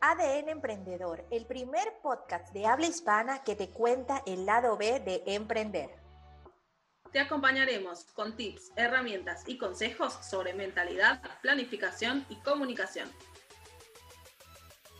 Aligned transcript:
ADN 0.00 0.48
Emprendedor, 0.48 1.24
el 1.30 1.44
primer 1.46 1.92
podcast 2.02 2.52
de 2.52 2.66
habla 2.66 2.86
hispana 2.86 3.42
que 3.42 3.56
te 3.56 3.70
cuenta 3.70 4.22
el 4.26 4.46
lado 4.46 4.76
B 4.76 5.00
de 5.00 5.24
emprender. 5.26 5.90
Te 7.10 7.18
acompañaremos 7.18 8.04
con 8.14 8.36
tips, 8.36 8.70
herramientas 8.76 9.42
y 9.46 9.58
consejos 9.58 10.12
sobre 10.22 10.54
mentalidad, 10.54 11.20
planificación 11.42 12.24
y 12.28 12.36
comunicación. 12.36 13.10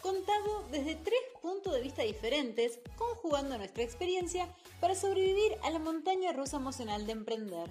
Contado 0.02 0.66
desde 0.70 0.96
tres 0.96 1.20
puntos 1.42 1.74
de 1.74 1.82
vista 1.82 2.02
diferentes, 2.02 2.80
conjugando 2.96 3.56
nuestra 3.56 3.84
experiencia 3.84 4.48
para 4.80 4.96
sobrevivir 4.96 5.56
a 5.62 5.70
la 5.70 5.78
montaña 5.78 6.32
rusa 6.32 6.56
emocional 6.56 7.06
de 7.06 7.12
emprender. 7.12 7.70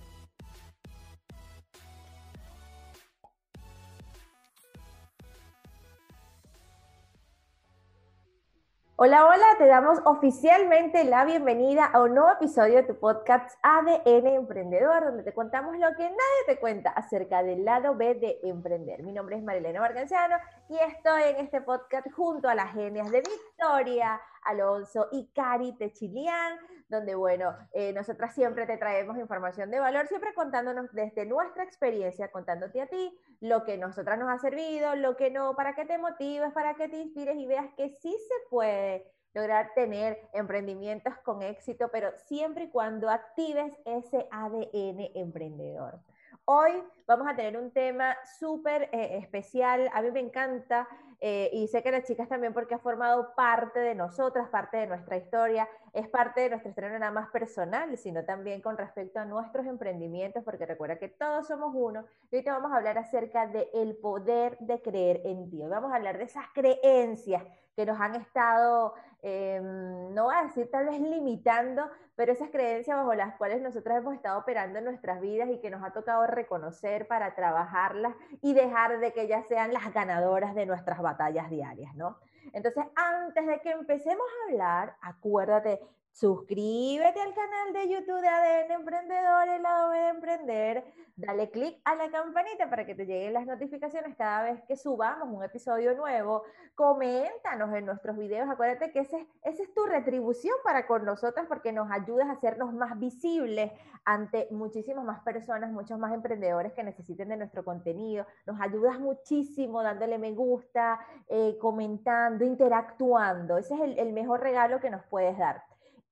Hola, 8.99 9.27
hola, 9.27 9.45
te 9.59 9.67
damos 9.67 9.99
oficialmente 10.05 11.03
la 11.03 11.23
bienvenida 11.23 11.85
a 11.85 12.01
un 12.01 12.15
nuevo 12.15 12.31
episodio 12.31 12.77
de 12.77 12.83
tu 12.83 12.99
podcast 12.99 13.55
ADN 13.61 14.25
Emprendedor, 14.25 15.05
donde 15.05 15.21
te 15.21 15.35
contamos 15.35 15.77
lo 15.77 15.87
que 15.95 16.01
nadie 16.01 16.43
te 16.47 16.57
cuenta 16.57 16.89
acerca 16.89 17.43
del 17.43 17.63
lado 17.63 17.93
B 17.93 18.15
de 18.15 18.39
emprender. 18.41 19.03
Mi 19.03 19.11
nombre 19.11 19.35
es 19.35 19.43
Marilena 19.43 19.81
Barganciano 19.81 20.37
y 20.69 20.77
estoy 20.77 21.23
en 21.23 21.37
este 21.37 21.61
podcast 21.61 22.11
junto 22.11 22.49
a 22.49 22.55
las 22.55 22.73
genias 22.73 23.09
de 23.09 23.21
Victoria, 23.21 24.19
Alonso 24.43 25.07
y 25.11 25.27
Cari 25.33 25.73
Techilian, 25.77 26.57
donde, 26.89 27.15
bueno, 27.15 27.55
eh, 27.71 27.93
nosotras 27.93 28.33
siempre 28.35 28.65
te 28.65 28.77
traemos 28.77 29.17
información 29.17 29.71
de 29.71 29.79
valor, 29.79 30.07
siempre 30.07 30.33
contándonos 30.33 30.91
desde 30.91 31.25
nuestra 31.25 31.63
experiencia, 31.63 32.31
contándote 32.31 32.81
a 32.81 32.87
ti 32.87 33.17
lo 33.39 33.63
que 33.63 33.77
nosotras 33.77 34.19
nos 34.19 34.29
ha 34.29 34.39
servido, 34.39 34.95
lo 34.95 35.15
que 35.15 35.31
no, 35.31 35.55
para 35.55 35.73
que 35.73 35.85
te 35.85 35.97
motives, 35.97 36.51
para 36.53 36.73
que 36.73 36.89
te 36.89 36.97
inspires 36.97 37.37
y 37.37 37.47
veas 37.47 37.67
que 37.77 37.89
sí 37.89 38.11
se 38.11 38.49
puede 38.49 39.09
lograr 39.33 39.71
tener 39.73 40.19
emprendimientos 40.33 41.13
con 41.23 41.43
éxito, 41.43 41.89
pero 41.91 42.11
siempre 42.25 42.65
y 42.65 42.69
cuando 42.69 43.09
actives 43.09 43.71
ese 43.85 44.27
ADN 44.31 45.11
emprendedor. 45.15 45.99
Hoy 46.45 46.83
vamos 47.07 47.27
a 47.27 47.35
tener 47.35 47.57
un 47.57 47.71
tema 47.71 48.17
súper 48.37 48.89
eh, 48.91 49.17
especial. 49.17 49.89
A 49.93 50.01
mí 50.01 50.11
me 50.11 50.19
encanta 50.19 50.87
eh, 51.19 51.49
y 51.53 51.67
sé 51.67 51.81
que 51.81 51.91
las 51.91 52.03
chicas 52.03 52.27
también 52.27 52.53
porque 52.53 52.75
ha 52.75 52.79
formado 52.79 53.33
parte 53.33 53.79
de 53.79 53.95
nosotras, 53.95 54.49
parte 54.49 54.77
de 54.77 54.87
nuestra 54.87 55.17
historia, 55.17 55.67
es 55.93 56.07
parte 56.09 56.41
de 56.41 56.49
nuestra 56.49 56.69
historia 56.69 56.91
no 56.91 56.99
nada 56.99 57.11
más 57.11 57.29
personal, 57.29 57.97
sino 57.97 58.23
también 58.25 58.61
con 58.61 58.77
respecto 58.77 59.19
a 59.19 59.25
nuestros 59.25 59.65
emprendimientos, 59.65 60.43
porque 60.43 60.65
recuerda 60.65 60.99
que 60.99 61.07
todos 61.07 61.47
somos 61.47 61.71
uno. 61.73 62.05
Y 62.29 62.35
hoy 62.35 62.43
te 62.43 62.51
vamos 62.51 62.71
a 62.71 62.75
hablar 62.75 62.97
acerca 62.97 63.47
del 63.47 63.95
poder 63.97 64.57
de 64.59 64.81
creer 64.81 65.21
en 65.23 65.49
ti. 65.49 65.63
Hoy 65.63 65.69
vamos 65.69 65.91
a 65.91 65.95
hablar 65.95 66.17
de 66.17 66.25
esas 66.25 66.45
creencias 66.53 67.43
que 67.77 67.85
nos 67.85 67.99
han 68.01 68.15
estado, 68.15 68.95
em, 69.21 70.11
no 70.13 70.25
voy 70.25 70.35
a 70.35 70.43
decir 70.43 70.69
tal 70.71 70.87
vez 70.87 70.99
limitando, 70.99 71.87
pero 72.15 72.31
esas 72.31 72.49
creencias 72.49 72.97
bajo 72.97 73.13
las 73.13 73.35
cuales 73.35 73.61
nosotros 73.61 73.95
hemos 73.95 74.15
estado 74.15 74.39
operando 74.39 74.79
en 74.79 74.85
nuestras 74.85 75.21
vidas 75.21 75.47
y 75.51 75.59
que 75.59 75.69
nos 75.69 75.83
ha 75.83 75.93
tocado 75.93 76.25
reconocer 76.25 76.96
para 77.05 77.35
trabajarlas 77.35 78.15
y 78.41 78.53
dejar 78.53 78.99
de 78.99 79.13
que 79.13 79.23
ellas 79.23 79.45
sean 79.47 79.73
las 79.73 79.93
ganadoras 79.93 80.55
de 80.55 80.65
nuestras 80.65 80.99
batallas 81.01 81.49
diarias, 81.49 81.93
¿no? 81.95 82.17
Entonces, 82.53 82.85
antes 82.95 83.45
de 83.45 83.59
que 83.59 83.71
empecemos 83.71 84.25
a 84.25 84.51
hablar, 84.51 84.95
acuérdate, 85.01 85.81
suscríbete 86.17 87.21
al 87.21 87.33
canal 87.35 87.73
de 87.73 87.89
YouTube 87.89 88.21
de 88.21 88.27
ADN 88.27 88.71
Emprendedor, 88.71 89.49
el 89.49 89.61
lado 89.61 89.91
de 89.91 90.07
emprender, 90.07 90.83
dale 91.15 91.51
click 91.51 91.79
a 91.85 91.93
la 91.93 92.09
campanita 92.09 92.67
para 92.71 92.87
que 92.87 92.95
te 92.95 93.05
lleguen 93.05 93.33
las 93.33 93.45
notificaciones 93.45 94.15
cada 94.17 94.41
vez 94.45 94.63
que 94.67 94.75
subamos 94.75 95.29
un 95.31 95.43
episodio 95.43 95.93
nuevo. 95.95 96.41
Coméntanos 96.73 97.71
en 97.75 97.85
nuestros 97.85 98.17
videos. 98.17 98.49
Acuérdate 98.49 98.91
que 98.91 99.01
ese, 99.01 99.27
esa 99.43 99.61
es 99.61 99.71
tu 99.75 99.85
retribución 99.85 100.55
para 100.63 100.87
con 100.87 101.05
nosotros 101.05 101.45
porque 101.47 101.71
nos 101.71 101.91
ayudas 101.91 102.27
a 102.29 102.31
hacernos 102.31 102.73
más 102.73 102.97
visibles 102.97 103.71
ante 104.03 104.47
muchísimas 104.49 105.05
más 105.05 105.19
personas, 105.21 105.71
muchos 105.71 105.99
más 105.99 106.15
emprendedores 106.15 106.73
que 106.73 106.83
necesiten 106.83 107.29
de 107.29 107.37
nuestro 107.37 107.63
contenido. 107.63 108.25
Nos 108.47 108.59
ayudas 108.59 108.99
muchísimo 108.99 109.83
dándole 109.83 110.17
me 110.17 110.31
gusta, 110.31 110.99
eh, 111.27 111.59
comentando, 111.61 112.43
interactuando. 112.43 113.59
Ese 113.59 113.75
es 113.75 113.99
el 113.99 114.13
mejor 114.13 114.39
regalo 114.39 114.79
que 114.79 114.89
nos 114.89 115.03
puedes 115.05 115.37
dar. 115.37 115.61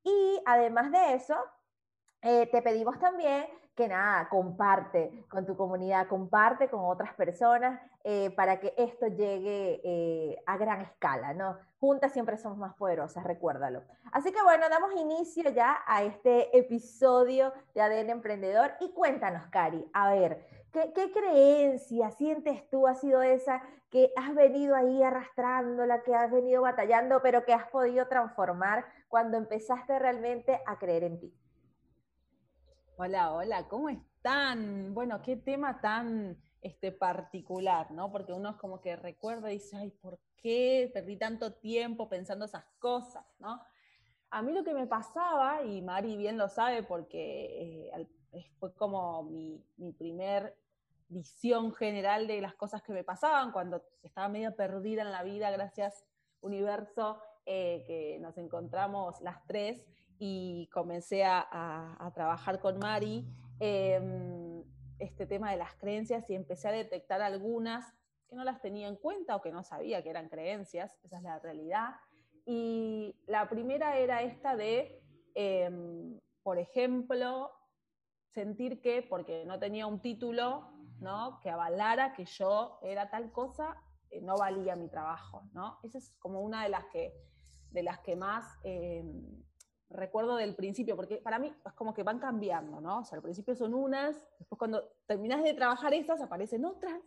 Y 0.05 0.41
además 0.45 0.91
de 0.91 1.15
eso, 1.15 1.35
eh, 2.21 2.47
te 2.47 2.61
pedimos 2.61 2.97
también 2.99 3.45
que 3.75 3.89
nada, 3.89 4.29
comparte 4.29 5.25
con 5.29 5.45
tu 5.45 5.57
comunidad, 5.57 6.07
comparte 6.07 6.69
con 6.69 6.85
otras 6.85 7.13
personas 7.13 7.81
eh, 8.05 8.29
para 8.29 8.59
que 8.61 8.73
esto 8.77 9.07
llegue 9.07 9.81
eh, 9.83 10.41
a 10.45 10.57
gran 10.57 10.79
escala, 10.81 11.33
¿no? 11.33 11.57
Juntas 11.79 12.13
siempre 12.13 12.37
somos 12.37 12.57
más 12.57 12.73
poderosas, 12.75 13.25
recuérdalo. 13.25 13.83
Así 14.13 14.31
que 14.31 14.41
bueno, 14.43 14.69
damos 14.69 14.95
inicio 14.95 15.49
ya 15.49 15.83
a 15.85 16.03
este 16.03 16.57
episodio 16.57 17.51
de 17.73 17.81
ADN 17.81 18.11
Emprendedor 18.11 18.71
y 18.79 18.93
cuéntanos, 18.93 19.45
Cari, 19.47 19.85
a 19.91 20.09
ver, 20.13 20.64
¿qué, 20.93 21.11
creencia 21.11 22.11
sientes 22.11 22.69
tú 22.69 22.87
ha 22.87 22.95
sido 22.95 23.21
esa 23.21 23.61
que 23.89 24.11
has 24.15 24.35
venido 24.35 24.75
ahí 24.75 25.01
arrastrándola, 25.01 26.03
que 26.03 26.13
has 26.13 26.31
venido 26.31 26.61
batallando, 26.61 27.21
pero 27.21 27.45
que 27.45 27.53
has 27.53 27.67
podido 27.69 28.07
transformar 28.07 28.85
cuando 29.07 29.37
empezaste 29.37 29.97
realmente 29.99 30.59
a 30.65 30.77
creer 30.77 31.03
en 31.03 31.19
ti? 31.19 31.33
Hola, 32.97 33.33
hola, 33.33 33.67
¿cómo 33.67 33.89
están? 33.89 34.93
Bueno, 34.93 35.21
qué 35.21 35.37
tema 35.37 35.79
tan 35.79 36.37
este, 36.61 36.91
particular, 36.91 37.91
¿no? 37.91 38.11
Porque 38.11 38.33
uno 38.33 38.51
es 38.51 38.55
como 38.57 38.81
que 38.81 38.95
recuerda 38.95 39.51
y 39.51 39.55
dice, 39.55 39.77
ay, 39.77 39.91
¿por 39.91 40.19
qué 40.37 40.89
perdí 40.93 41.17
tanto 41.17 41.53
tiempo 41.53 42.09
pensando 42.09 42.45
esas 42.45 42.65
cosas, 42.79 43.25
¿no? 43.39 43.61
A 44.31 44.41
mí 44.41 44.51
lo 44.51 44.63
que 44.63 44.73
me 44.73 44.87
pasaba, 44.87 45.63
y 45.63 45.81
Mari 45.81 46.17
bien 46.17 46.37
lo 46.37 46.49
sabe 46.49 46.83
porque 46.83 47.89
eh, 47.93 48.07
fue 48.59 48.73
como 48.73 49.23
mi, 49.23 49.63
mi 49.77 49.93
primer 49.93 50.57
visión 51.07 51.73
general 51.73 52.27
de 52.27 52.41
las 52.41 52.55
cosas 52.55 52.81
que 52.81 52.93
me 52.93 53.03
pasaban 53.03 53.51
cuando 53.51 53.83
estaba 54.01 54.27
medio 54.27 54.55
perdida 54.55 55.01
en 55.01 55.11
la 55.11 55.23
vida, 55.23 55.51
gracias 55.51 56.05
universo, 56.41 57.21
eh, 57.45 57.83
que 57.85 58.19
nos 58.19 58.37
encontramos 58.37 59.21
las 59.21 59.45
tres 59.45 59.85
y 60.17 60.67
comencé 60.71 61.23
a, 61.25 62.11
trabajar 62.13 62.59
con 62.59 62.79
Mari 62.79 63.27
em, 63.59 64.63
este 64.99 65.25
tema 65.25 65.51
de 65.51 65.57
las 65.57 65.75
creencias 65.75 66.29
y 66.29 66.35
empecé 66.35 66.69
a 66.69 66.71
detectar 66.71 67.21
algunas 67.21 67.85
que 68.29 68.35
no 68.35 68.43
las 68.43 68.61
tenía 68.61 68.87
en 68.87 68.95
cuenta 68.95 69.35
o 69.35 69.41
que 69.41 69.51
no 69.51 69.63
sabía 69.63 70.01
que 70.01 70.09
eran 70.09 70.29
creencias, 70.29 70.97
esa 71.03 71.17
es 71.17 71.23
la 71.23 71.39
realidad. 71.39 71.95
Y 72.45 73.15
la 73.27 73.49
primera 73.49 73.97
era 73.97 74.21
esta 74.21 74.55
de, 74.55 75.01
em, 75.33 76.19
por 76.43 76.57
ejemplo, 76.57 77.51
sentir 78.33 78.81
que 78.81 79.01
porque 79.01 79.45
no 79.45 79.59
tenía 79.59 79.87
un 79.87 79.99
título 79.99 80.74
¿no? 80.99 81.39
que 81.41 81.49
avalara 81.49 82.13
que 82.13 82.25
yo 82.25 82.79
era 82.81 83.09
tal 83.09 83.31
cosa, 83.31 83.81
eh, 84.09 84.21
no 84.21 84.37
valía 84.37 84.75
mi 84.75 84.87
trabajo. 84.87 85.43
¿no? 85.53 85.79
Esa 85.83 85.97
es 85.97 86.15
como 86.19 86.41
una 86.41 86.63
de 86.63 86.69
las 86.69 86.85
que, 86.85 87.13
de 87.71 87.83
las 87.83 87.99
que 87.99 88.15
más 88.15 88.45
em, 88.63 89.43
recuerdo 89.89 90.35
del 90.35 90.55
principio, 90.55 90.95
porque 90.95 91.17
para 91.17 91.39
mí 91.39 91.53
es 91.65 91.73
como 91.73 91.93
que 91.93 92.03
van 92.03 92.19
cambiando, 92.19 92.81
¿no? 92.81 92.99
O 92.99 93.05
sea, 93.05 93.17
al 93.17 93.21
principio 93.21 93.55
son 93.55 93.73
unas, 93.73 94.15
después 94.39 94.57
cuando 94.57 94.83
terminas 95.05 95.43
de 95.43 95.53
trabajar 95.53 95.93
estas 95.93 96.21
aparecen 96.21 96.65
otras. 96.65 96.99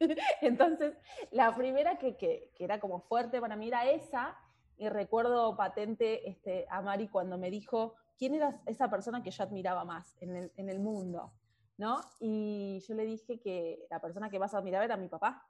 Entonces, 0.40 0.96
la 1.30 1.54
primera 1.54 1.98
que, 1.98 2.16
que, 2.16 2.52
era 2.58 2.78
como 2.80 3.00
fuerte 3.00 3.40
para 3.40 3.56
mí 3.56 3.68
era 3.68 3.90
esa, 3.90 4.36
y 4.78 4.88
recuerdo 4.88 5.56
patente 5.56 6.28
este, 6.28 6.66
a 6.68 6.82
Mari 6.82 7.08
cuando 7.08 7.38
me 7.38 7.50
dijo, 7.50 7.94
¿quién 8.18 8.34
era 8.34 8.60
esa 8.66 8.90
persona 8.90 9.22
que 9.22 9.30
yo 9.30 9.42
admiraba 9.42 9.84
más 9.84 10.14
en 10.20 10.36
el, 10.36 10.52
en 10.56 10.68
el 10.68 10.80
mundo? 10.80 11.32
¿No? 11.78 12.00
Y 12.20 12.80
yo 12.86 12.94
le 12.94 13.04
dije 13.04 13.38
que 13.38 13.86
la 13.90 14.00
persona 14.00 14.30
que 14.30 14.38
más 14.38 14.54
admiraba 14.54 14.84
era 14.84 14.96
mi 14.96 15.08
papá. 15.08 15.46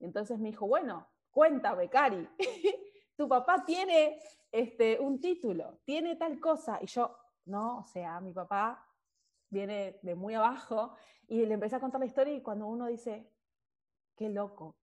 entonces 0.00 0.38
me 0.38 0.50
dijo, 0.50 0.66
bueno, 0.66 1.08
cuéntame, 1.30 1.88
Cari, 1.88 2.28
tu 3.16 3.28
papá 3.28 3.64
tiene 3.64 4.20
este, 4.52 4.98
un 5.00 5.20
título, 5.20 5.80
tiene 5.84 6.16
tal 6.16 6.38
cosa, 6.40 6.78
y 6.80 6.86
yo, 6.86 7.16
no, 7.46 7.78
o 7.78 7.84
sea, 7.84 8.20
mi 8.20 8.32
papá 8.32 8.86
viene 9.50 9.98
de 10.02 10.14
muy 10.14 10.34
abajo, 10.34 10.94
y 11.28 11.44
le 11.44 11.54
empecé 11.54 11.76
a 11.76 11.80
contar 11.80 12.00
la 12.00 12.06
historia 12.06 12.34
y 12.34 12.42
cuando 12.42 12.66
uno 12.66 12.86
dice, 12.86 13.30
qué 14.16 14.30
loco, 14.30 14.76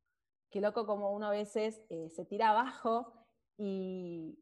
qué 0.51 0.62
loco 0.62 0.86
como 0.86 1.12
uno 1.12 1.28
a 1.28 1.31
veces 1.31 1.81
eh, 1.89 2.10
se 2.10 2.24
tira 2.24 2.51
abajo 2.51 3.12
y, 3.57 4.39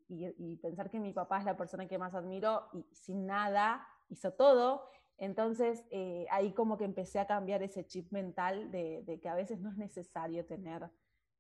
pensar 0.62 0.90
que 0.90 1.00
mi 1.00 1.14
papá 1.14 1.40
es 1.40 1.46
la 1.46 1.58
persona 1.58 1.88
que 1.88 1.98
más 1.98 2.14
admiro 2.14 2.70
y 2.74 2.86
sin 2.94 3.26
nada 3.26 3.88
hizo 4.10 4.34
todo. 4.34 4.90
Entonces 5.18 5.84
eh, 5.92 6.26
ahí 6.32 6.52
como 6.54 6.78
que 6.78 6.86
empecé 6.86 7.20
a 7.20 7.28
cambiar 7.28 7.64
ese 7.64 7.86
chip 7.86 8.12
mental 8.12 8.72
de, 8.72 9.20
que 9.22 9.30
a 9.30 9.36
veces 9.36 9.60
no 9.60 9.70
es 9.70 9.78
necesario 9.78 10.46
tener 10.46 10.90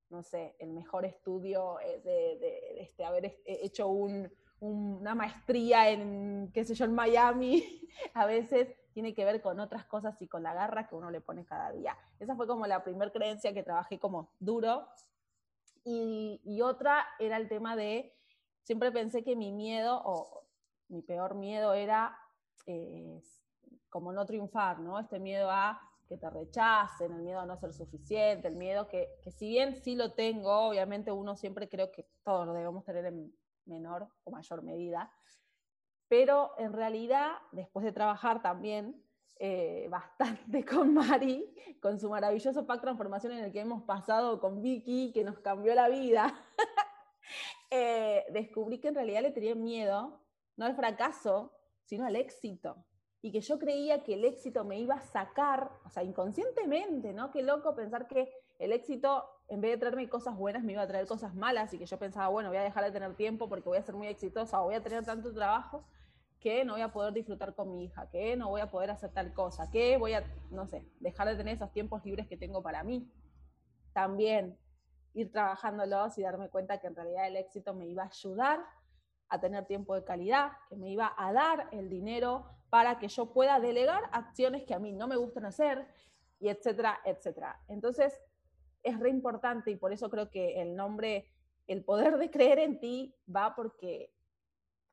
no 0.09 0.21
sé, 0.21 0.55
el 0.59 0.71
mejor 0.71 1.05
estudio 1.05 1.79
eh, 1.79 1.99
de, 2.03 2.81
este, 2.81 3.03
haber 3.03 3.25
eh, 3.25 3.41
hecho 3.45 3.87
una 4.59 5.15
maestría 5.15 5.89
en, 5.89 6.51
qué 6.53 6.63
sé 6.63 6.75
yo, 6.75 6.85
en 6.85 6.93
Miami, 6.93 7.89
a 8.13 8.27
veces 8.27 8.69
tiene 8.93 9.15
que 9.15 9.25
ver 9.25 9.41
con 9.41 9.59
otras 9.59 9.85
cosas 9.85 10.21
y 10.21 10.27
con 10.27 10.43
la 10.43 10.53
garra 10.53 10.87
que 10.87 10.95
uno 10.95 11.09
le 11.09 11.19
pone 11.19 11.45
cada 11.45 11.71
día. 11.71 11.97
Esa 12.19 12.35
fue 12.35 12.45
como 12.45 12.67
la 12.67 12.83
primera 12.83 13.11
creencia 13.11 13.53
que 13.53 13.63
trabajé 13.63 13.99
como 13.99 14.29
duro 14.39 14.87
Y, 15.83 16.61
otra 16.61 17.03
era 17.19 17.37
el 17.37 17.49
tema 17.49 17.75
de, 17.75 18.15
siempre 18.61 18.91
pensé 18.91 19.23
que 19.23 19.35
mi 19.35 19.51
miedo 19.51 20.01
o 20.05 20.45
mi 20.89 21.01
peor 21.01 21.33
miedo 21.33 21.73
era 21.73 22.15
como 23.93 24.11
no 24.11 24.25
triunfar, 24.25 24.79
¿no? 24.79 24.99
Este 24.99 25.19
miedo 25.19 25.51
a 25.51 25.79
que 26.07 26.17
te 26.17 26.27
rechacen, 26.27 27.13
el 27.13 27.21
miedo 27.21 27.39
a 27.39 27.45
no 27.45 27.55
ser 27.57 27.73
suficiente, 27.73 28.47
el 28.47 28.55
miedo 28.55 28.87
que, 28.87 29.19
que 29.21 29.29
si 29.29 29.47
bien 29.47 29.75
sí 29.75 29.93
lo 29.95 30.13
tengo, 30.13 30.51
obviamente 30.67 31.11
uno 31.11 31.35
siempre 31.35 31.69
creo 31.69 31.91
que 31.91 32.07
todos 32.23 32.47
lo 32.47 32.53
debemos 32.53 32.83
tener 32.83 33.05
en 33.05 33.31
menor 33.65 34.07
o 34.23 34.31
mayor 34.31 34.63
medida, 34.63 35.11
pero 36.07 36.55
en 36.57 36.73
realidad, 36.73 37.33
después 37.51 37.85
de 37.85 37.91
trabajar 37.91 38.41
también 38.41 38.99
eh, 39.37 39.85
bastante 39.91 40.65
con 40.65 40.91
Mari, 40.95 41.53
con 41.79 41.99
su 41.99 42.09
maravilloso 42.09 42.65
pack 42.65 42.81
transformación 42.81 43.33
en 43.33 43.43
el 43.43 43.51
que 43.51 43.59
hemos 43.59 43.83
pasado 43.83 44.39
con 44.39 44.63
Vicky, 44.63 45.11
que 45.13 45.23
nos 45.23 45.37
cambió 45.37 45.75
la 45.75 45.87
vida, 45.87 46.33
eh, 47.69 48.25
descubrí 48.31 48.79
que 48.79 48.87
en 48.87 48.95
realidad 48.95 49.21
le 49.21 49.31
tenía 49.31 49.53
miedo, 49.53 50.19
no 50.57 50.65
al 50.65 50.75
fracaso, 50.75 51.53
sino 51.83 52.07
al 52.07 52.15
éxito. 52.15 52.83
Y 53.23 53.31
que 53.31 53.39
yo 53.39 53.57
creía 53.57 54.03
que 54.03 54.15
el 54.15 54.25
éxito 54.25 54.65
me 54.65 54.77
iba 54.77 54.95
a 54.95 55.01
sacar, 55.01 55.71
o 55.85 55.89
sea, 55.89 56.03
inconscientemente, 56.03 57.13
¿no? 57.13 57.31
Qué 57.31 57.41
loco 57.41 57.73
pensar 57.73 58.05
que 58.05 58.29
el 58.59 58.73
éxito, 58.73 59.23
en 59.47 59.61
vez 59.61 59.71
de 59.71 59.77
traerme 59.77 60.09
cosas 60.09 60.37
buenas, 60.37 60.61
me 60.61 60.73
iba 60.73 60.81
a 60.81 60.87
traer 60.87 61.07
cosas 61.07 61.33
malas 61.33 61.73
y 61.73 61.79
que 61.79 61.85
yo 61.85 61.97
pensaba, 61.97 62.27
bueno, 62.27 62.49
voy 62.49 62.57
a 62.57 62.63
dejar 62.63 62.83
de 62.83 62.91
tener 62.91 63.15
tiempo 63.15 63.47
porque 63.47 63.69
voy 63.69 63.77
a 63.77 63.81
ser 63.81 63.95
muy 63.95 64.07
exitosa 64.07 64.61
o 64.61 64.65
voy 64.65 64.75
a 64.75 64.83
tener 64.83 65.05
tanto 65.05 65.33
trabajo 65.33 65.85
que 66.41 66.65
no 66.65 66.73
voy 66.73 66.81
a 66.81 66.91
poder 66.91 67.13
disfrutar 67.13 67.55
con 67.55 67.71
mi 67.71 67.85
hija, 67.85 68.09
que 68.09 68.35
no 68.35 68.49
voy 68.49 68.59
a 68.59 68.69
poder 68.69 68.91
hacer 68.91 69.13
tal 69.13 69.33
cosa, 69.33 69.71
que 69.71 69.95
voy 69.95 70.11
a, 70.11 70.25
no 70.51 70.67
sé, 70.67 70.85
dejar 70.99 71.29
de 71.29 71.37
tener 71.37 71.55
esos 71.55 71.71
tiempos 71.71 72.03
libres 72.03 72.27
que 72.27 72.35
tengo 72.35 72.61
para 72.61 72.83
mí. 72.83 73.09
También 73.93 74.59
ir 75.13 75.31
trabajándolos 75.31 76.17
y 76.17 76.23
darme 76.23 76.49
cuenta 76.49 76.81
que 76.81 76.87
en 76.87 76.95
realidad 76.97 77.27
el 77.27 77.37
éxito 77.37 77.73
me 77.73 77.87
iba 77.87 78.03
a 78.03 78.07
ayudar 78.07 78.59
a 79.33 79.39
tener 79.39 79.65
tiempo 79.65 79.95
de 79.95 80.03
calidad, 80.03 80.51
que 80.69 80.75
me 80.75 80.89
iba 80.89 81.13
a 81.17 81.33
dar 81.33 81.67
el 81.71 81.89
dinero 81.89 82.45
para 82.69 82.99
que 82.99 83.07
yo 83.07 83.33
pueda 83.33 83.59
delegar 83.59 84.03
acciones 84.11 84.63
que 84.63 84.73
a 84.73 84.79
mí 84.79 84.93
no 84.93 85.07
me 85.07 85.15
gustan 85.15 85.45
hacer, 85.45 85.87
y 86.39 86.49
etcétera, 86.49 86.99
etcétera. 87.05 87.63
Entonces, 87.69 88.19
es 88.83 88.99
re 88.99 89.09
importante 89.09 89.71
y 89.71 89.77
por 89.77 89.93
eso 89.93 90.09
creo 90.09 90.29
que 90.29 90.61
el 90.61 90.75
nombre, 90.75 91.31
el 91.67 91.85
poder 91.85 92.17
de 92.17 92.29
creer 92.29 92.59
en 92.59 92.81
ti, 92.81 93.15
va 93.33 93.55
porque 93.55 94.13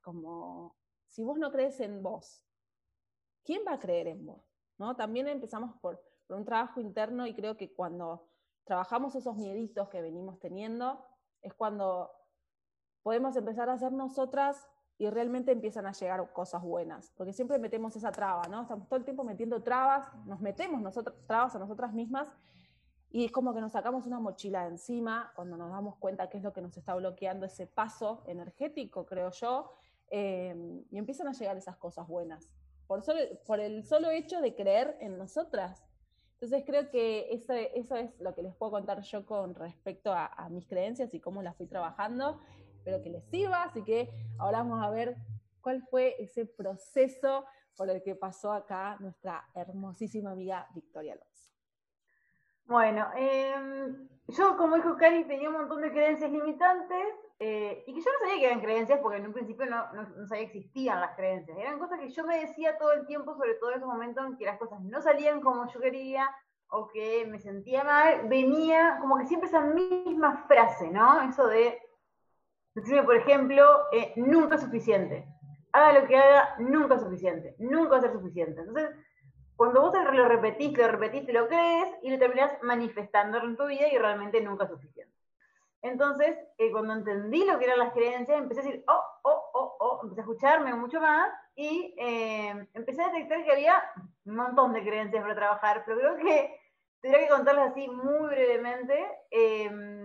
como 0.01 0.77
si 1.07 1.23
vos 1.23 1.37
no 1.37 1.51
crees 1.51 1.79
en 1.81 2.01
vos, 2.01 2.41
¿quién 3.43 3.63
va 3.67 3.73
a 3.73 3.79
creer 3.79 4.07
en 4.07 4.25
vos? 4.25 4.41
¿No? 4.77 4.95
También 4.95 5.27
empezamos 5.27 5.75
por, 5.81 6.01
un 6.29 6.45
trabajo 6.45 6.79
interno 6.79 7.27
y 7.27 7.33
creo 7.33 7.57
que 7.57 7.73
cuando 7.73 8.29
trabajamos 8.63 9.15
esos 9.15 9.35
mieditos 9.35 9.89
que 9.89 10.01
venimos 10.01 10.39
teniendo, 10.39 11.05
es 11.41 11.53
cuando 11.53 12.09
podemos 13.03 13.35
empezar 13.35 13.69
a 13.69 13.77
ser 13.77 13.91
nosotras 13.91 14.67
y 14.97 15.09
realmente 15.09 15.51
empiezan 15.51 15.87
a 15.87 15.93
llegar 15.93 16.31
cosas 16.33 16.61
buenas, 16.61 17.11
porque 17.17 17.33
siempre 17.33 17.57
metemos 17.57 17.95
esa 17.95 18.11
traba, 18.11 18.43
¿no? 18.49 18.61
Estamos 18.61 18.87
todo 18.87 18.97
el 18.97 19.05
tiempo 19.05 19.23
metiendo 19.23 19.61
trabas, 19.63 20.07
nos 20.25 20.39
metemos 20.41 20.81
nosotros, 20.81 21.15
trabas 21.25 21.55
a 21.55 21.59
nosotras 21.59 21.93
mismas 21.93 22.31
y 23.09 23.25
es 23.25 23.31
como 23.31 23.53
que 23.53 23.61
nos 23.61 23.71
sacamos 23.71 24.05
una 24.05 24.19
mochila 24.19 24.63
de 24.63 24.69
encima 24.69 25.31
cuando 25.35 25.57
nos 25.57 25.71
damos 25.71 25.97
cuenta 25.97 26.29
qué 26.29 26.37
es 26.37 26.43
lo 26.43 26.53
que 26.53 26.61
nos 26.61 26.77
está 26.77 26.93
bloqueando 26.95 27.45
ese 27.45 27.65
paso 27.67 28.23
energético, 28.27 29.05
creo 29.05 29.31
yo, 29.31 29.71
Em, 30.13 30.83
y 30.91 30.97
empiezan 30.97 31.29
a 31.29 31.31
llegar 31.31 31.55
esas 31.55 31.77
cosas 31.77 32.05
buenas, 32.05 32.49
por, 32.85 33.01
por 33.45 33.61
el 33.61 33.85
solo 33.85 34.11
hecho 34.11 34.41
de 34.41 34.53
creer 34.53 34.97
en 34.99 35.17
nosotras. 35.17 35.85
Entonces 36.33 36.65
creo 36.65 36.89
que 36.89 37.33
eso, 37.33 37.53
eso 37.53 37.95
es 37.95 38.19
lo 38.19 38.35
que 38.35 38.43
les 38.43 38.53
puedo 38.53 38.73
contar 38.73 39.01
yo 39.03 39.25
con 39.25 39.55
respecto 39.55 40.11
a, 40.11 40.25
a 40.25 40.49
mis 40.49 40.67
creencias 40.67 41.13
y 41.13 41.21
cómo 41.21 41.41
las 41.41 41.55
fui 41.55 41.65
trabajando. 41.65 42.41
Espero 42.81 43.03
que 43.03 43.11
les 43.11 43.23
sirva, 43.25 43.61
así 43.61 43.83
que 43.83 44.09
ahora 44.39 44.57
vamos 44.57 44.83
a 44.83 44.89
ver 44.89 45.15
cuál 45.61 45.83
fue 45.83 46.15
ese 46.17 46.47
proceso 46.47 47.45
por 47.77 47.87
el 47.91 48.01
que 48.01 48.15
pasó 48.15 48.51
acá 48.51 48.97
nuestra 48.99 49.47
hermosísima 49.53 50.31
amiga 50.31 50.67
Victoria 50.73 51.13
Alonso. 51.13 51.51
Bueno, 52.65 53.07
em, 53.15 54.09
yo 54.29 54.57
como 54.57 54.77
dijo 54.77 54.97
Cari 54.97 55.25
tenía 55.25 55.49
un 55.49 55.57
montón 55.57 55.83
de 55.83 55.91
creencias 55.91 56.31
limitantes 56.31 57.05
eh, 57.37 57.83
y 57.85 57.93
que 57.93 58.01
yo 58.01 58.11
no 58.13 58.19
sabía 58.25 58.39
que 58.39 58.45
eran 58.47 58.61
creencias 58.61 58.99
porque 58.99 59.19
en 59.19 59.27
un 59.27 59.33
principio 59.33 59.67
no, 59.67 59.93
no, 59.93 60.27
sabía 60.27 60.49
que 60.49 60.57
existían 60.57 61.01
las 61.01 61.15
creencias. 61.15 61.55
Eran 61.59 61.77
cosas 61.77 61.99
que 61.99 62.09
yo 62.09 62.25
me 62.25 62.39
decía 62.39 62.79
todo 62.79 62.93
el 62.93 63.05
tiempo, 63.05 63.35
sobre 63.35 63.53
todo 63.55 63.69
en 63.69 63.77
esos 63.77 63.87
momentos 63.87 64.25
en 64.25 64.37
que 64.37 64.45
las 64.45 64.57
cosas 64.57 64.81
no 64.81 65.03
salían 65.03 65.39
como 65.39 65.71
yo 65.71 65.79
quería 65.79 66.27
o 66.69 66.87
que 66.87 67.27
me 67.27 67.37
sentía 67.37 67.83
mal, 67.83 68.27
venía 68.27 68.97
como 69.01 69.19
que 69.19 69.27
siempre 69.27 69.49
esa 69.49 69.61
misma 69.61 70.45
frase, 70.47 70.89
¿no? 70.89 71.21
Eso 71.21 71.45
de 71.45 71.77
por 73.05 73.15
ejemplo, 73.15 73.63
eh, 73.91 74.13
nunca 74.15 74.55
es 74.55 74.61
suficiente. 74.61 75.25
Haga 75.73 75.99
lo 75.99 76.07
que 76.07 76.17
haga, 76.17 76.55
nunca 76.59 76.95
es 76.95 77.01
suficiente. 77.01 77.55
Nunca 77.59 77.91
va 77.91 77.97
a 77.97 78.01
ser 78.01 78.11
suficiente. 78.11 78.61
Entonces, 78.61 78.89
cuando 79.55 79.81
vos 79.81 79.93
lo 80.13 80.27
repetís, 80.27 80.77
lo 80.77 80.87
repetís, 80.87 81.25
te 81.25 81.33
lo 81.33 81.47
crees 81.47 81.87
y 82.01 82.09
lo 82.09 82.17
terminás 82.17 82.51
manifestándolo 82.63 83.45
en 83.45 83.57
tu 83.57 83.67
vida 83.67 83.87
y 83.91 83.97
realmente 83.97 84.41
nunca 84.41 84.63
es 84.63 84.71
suficiente. 84.71 85.13
Entonces, 85.83 86.37
eh, 86.57 86.71
cuando 86.71 86.93
entendí 86.93 87.43
lo 87.45 87.57
que 87.57 87.65
eran 87.65 87.79
las 87.79 87.93
creencias, 87.93 88.37
empecé 88.37 88.61
a 88.61 88.63
decir, 88.63 88.83
oh, 88.87 89.03
oh, 89.23 89.51
oh, 89.53 89.77
oh, 89.79 89.99
empecé 90.03 90.21
a 90.21 90.23
escucharme 90.23 90.73
mucho 90.75 91.01
más 91.01 91.31
y 91.55 91.95
eh, 91.97 92.67
empecé 92.73 93.01
a 93.01 93.09
detectar 93.09 93.43
que 93.43 93.51
había 93.51 93.83
un 94.25 94.35
montón 94.35 94.73
de 94.73 94.83
creencias 94.83 95.21
para 95.21 95.35
trabajar, 95.35 95.83
pero 95.85 95.97
creo 95.97 96.15
que 96.17 96.59
tendría 97.01 97.23
que 97.23 97.33
contarles 97.33 97.71
así 97.71 97.87
muy 97.87 98.29
brevemente. 98.29 99.07
Em, 99.31 100.00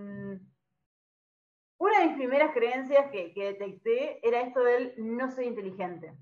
una 1.79 2.01
de 2.01 2.07
mis 2.07 2.17
primeras 2.17 2.53
creencias 2.53 3.11
que, 3.11 3.33
detecté 3.35 4.27
era 4.27 4.41
esto 4.41 4.61
del 4.63 4.95
no 4.97 5.31
soy 5.31 5.47
inteligente. 5.47 6.13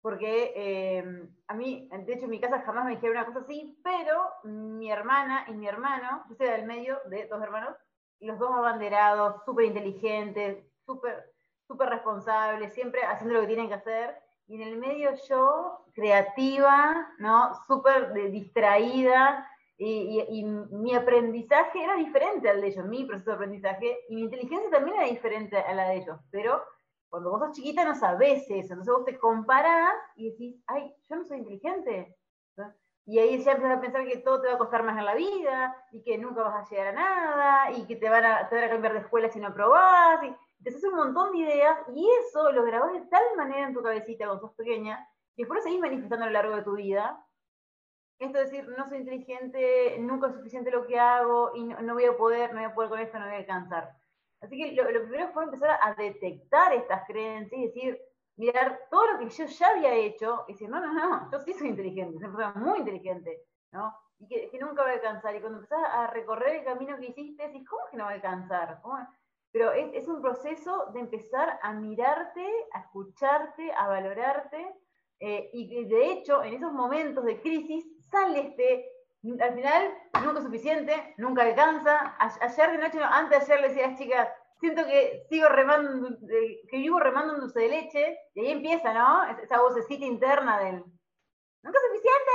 Porque 0.00 0.52
em, 0.54 1.34
a 1.48 1.54
mí, 1.54 1.88
de 1.90 2.12
hecho, 2.12 2.24
en 2.24 2.30
mi 2.30 2.40
casa 2.40 2.60
jamás 2.62 2.84
me 2.84 2.92
dijeron 2.92 3.16
una 3.16 3.26
cosa 3.26 3.38
así, 3.40 3.78
pero 3.82 4.20
mi 4.44 4.90
hermana 4.90 5.46
y 5.48 5.52
mi 5.52 5.66
hermano, 5.66 6.24
yo 6.28 6.34
soy 6.34 6.48
del 6.48 6.66
medio 6.66 7.00
de 7.06 7.26
dos 7.26 7.42
hermanos, 7.42 7.74
los 8.20 8.38
dos 8.38 8.50
abanderados, 8.52 9.42
súper 9.44 9.64
inteligentes, 9.64 10.64
súper 10.84 11.34
super 11.66 11.88
responsables, 11.88 12.74
siempre 12.74 13.02
haciendo 13.04 13.34
lo 13.34 13.40
que 13.42 13.46
tienen 13.48 13.68
que 13.68 13.74
hacer. 13.74 14.16
Y 14.46 14.56
en 14.60 14.68
el 14.68 14.76
medio 14.76 15.10
yo, 15.28 15.86
creativa, 15.94 17.08
¿no? 17.18 17.54
Súper 17.66 18.12
distraída, 18.30 19.48
y, 19.76 20.44
mi 20.44 20.94
aprendizaje 20.94 21.82
era 21.82 21.96
diferente 21.96 22.48
al 22.48 22.60
de 22.60 22.68
ellos, 22.68 22.86
mi 22.86 23.04
proceso 23.04 23.30
de 23.30 23.36
aprendizaje, 23.36 23.98
y 24.08 24.14
mi 24.14 24.22
inteligencia 24.22 24.70
también 24.70 24.98
era 24.98 25.08
diferente 25.08 25.58
a 25.58 25.74
la 25.74 25.88
de 25.88 25.96
ellos, 25.96 26.18
pero 26.30 26.62
cuando 27.08 27.30
vos 27.30 27.40
sos 27.40 27.52
chiquita 27.52 27.84
no 27.84 27.94
sabés 27.94 28.42
eso, 28.50 28.74
entonces 28.74 28.94
vos 28.94 29.04
te 29.04 29.18
comparás 29.18 29.94
y 30.16 30.30
decís, 30.30 30.62
ay, 30.66 30.94
yo 31.08 31.16
no 31.16 31.24
soy 31.24 31.38
inteligente, 31.38 32.16
y 33.06 33.18
ahí 33.18 33.42
ya 33.42 33.52
empiezas 33.52 33.78
a 33.78 33.80
pensar 33.80 34.06
que 34.06 34.18
todo 34.18 34.40
te 34.40 34.48
va 34.48 34.54
a 34.54 34.58
costar 34.58 34.82
más 34.82 34.98
en 34.98 35.04
la 35.04 35.14
vida, 35.14 35.76
y 35.92 36.02
que 36.02 36.16
nunca 36.18 36.42
vas 36.42 36.66
a 36.66 36.70
llegar 36.70 36.88
a 36.88 36.92
nada, 36.92 37.70
y 37.72 37.86
que 37.86 37.96
te 37.96 38.08
van 38.08 38.24
a, 38.24 38.48
te 38.48 38.54
van 38.54 38.64
a 38.64 38.70
cambiar 38.70 38.94
de 38.94 39.00
escuela 39.00 39.28
si 39.28 39.40
no 39.40 39.48
aprobás, 39.48 40.24
y 40.24 40.34
te 40.62 40.70
haces 40.70 40.84
un 40.84 40.94
montón 40.94 41.32
de 41.32 41.38
ideas, 41.38 41.76
y 41.94 42.08
eso 42.20 42.50
lo 42.52 42.64
grabás 42.64 42.92
de 42.92 43.02
tal 43.02 43.24
manera 43.36 43.66
en 43.66 43.74
tu 43.74 43.82
cabecita 43.82 44.24
cuando 44.24 44.46
sos 44.46 44.56
pequeña, 44.56 45.06
que 45.36 45.42
después 45.42 45.62
seguís 45.62 45.80
manifestando 45.80 46.24
a 46.24 46.28
lo 46.28 46.32
largo 46.32 46.56
de 46.56 46.62
tu 46.62 46.72
vida. 46.76 47.23
Esto 48.24 48.38
de 48.38 48.44
decir, 48.44 48.68
no 48.68 48.88
soy 48.88 48.98
inteligente, 48.98 49.96
nunca 50.00 50.28
es 50.28 50.34
suficiente 50.34 50.70
lo 50.70 50.86
que 50.86 50.98
hago, 50.98 51.52
y 51.54 51.64
no, 51.64 51.94
voy 51.94 52.04
a 52.04 52.16
poder, 52.16 52.52
no 52.52 52.60
voy 52.60 52.70
a 52.70 52.74
poder 52.74 52.90
con 52.90 52.98
esto, 53.00 53.18
no 53.18 53.26
voy 53.26 53.34
a 53.34 53.38
alcanzar. 53.38 53.96
Así 54.40 54.56
que 54.56 54.72
lo, 54.72 54.90
lo 54.90 55.02
primero 55.02 55.32
fue 55.32 55.44
empezar 55.44 55.78
a 55.82 55.94
detectar 55.94 56.72
estas 56.72 57.06
creencias 57.06 57.60
y 57.60 57.66
decir, 57.66 58.00
mirar 58.36 58.80
todo 58.90 59.12
lo 59.12 59.18
que 59.18 59.28
yo 59.28 59.44
ya 59.46 59.68
había 59.68 59.94
hecho 59.94 60.44
y 60.48 60.52
decir, 60.52 60.68
no, 60.68 60.80
no, 60.80 60.92
no, 60.92 61.30
yo 61.30 61.38
sí 61.40 61.52
soy 61.52 61.68
inteligente, 61.68 62.18
soy 62.18 62.28
persona 62.28 62.54
muy 62.56 62.80
inteligente, 62.80 63.42
¿no? 63.72 63.94
Y 64.18 64.28
que, 64.28 64.58
nunca 64.58 64.82
voy 64.82 64.92
a 64.92 64.94
alcanzar. 64.94 65.34
Y 65.34 65.40
cuando 65.40 65.58
empezás 65.58 65.84
a 65.84 66.06
recorrer 66.08 66.56
el 66.56 66.64
camino 66.64 66.96
que 66.98 67.06
hiciste, 67.06 67.46
decís, 67.46 67.68
¿cómo 67.68 67.82
que 67.90 67.96
no 67.96 68.04
va 68.04 68.10
a 68.10 68.14
alcanzar? 68.14 68.80
Pero 69.52 69.72
es, 69.72 70.08
un 70.08 70.20
proceso 70.20 70.90
de 70.92 71.00
empezar 71.00 71.58
a 71.62 71.72
mirarte, 71.72 72.46
a 72.72 72.80
escucharte, 72.80 73.72
a 73.72 73.88
valorarte, 73.88 74.74
eh, 75.26 75.48
y 75.54 75.84
de 75.86 76.12
hecho, 76.12 76.44
en 76.44 76.52
esos 76.52 76.70
momentos 76.70 77.24
de 77.24 77.40
crisis, 77.40 77.86
sale 78.10 78.40
este, 78.40 78.92
al 79.40 79.54
final, 79.54 79.94
nunca 80.22 80.38
es 80.40 80.44
suficiente, 80.44 81.14
nunca 81.16 81.44
alcanza. 81.44 82.14
ayer 82.18 82.72
de 82.72 82.78
noche, 82.78 83.02
antes 83.02 83.38
de 83.38 83.54
ayer 83.54 83.60
le 83.62 83.68
decía 83.68 83.86
a 83.86 83.88
las 83.88 83.98
chicas, 83.98 84.28
siento 84.60 84.84
que 84.84 85.24
sigo 85.30 85.48
remando, 85.48 86.18
que 86.68 86.76
vivo 86.76 87.00
remando 87.00 87.32
un 87.32 87.40
dulce 87.40 87.58
de 87.58 87.68
leche, 87.70 88.18
y 88.34 88.40
ahí 88.40 88.52
empieza, 88.52 88.92
¿no? 88.92 89.24
Esa 89.38 89.62
vocecita 89.62 90.04
interna 90.04 90.58
del, 90.58 90.84
nunca 91.62 91.78
es 91.78 91.86
suficiente, 91.86 92.30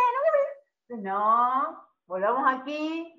nunca 0.89 1.11
No, 1.11 1.85
volvamos 2.07 2.43
aquí. 2.47 3.15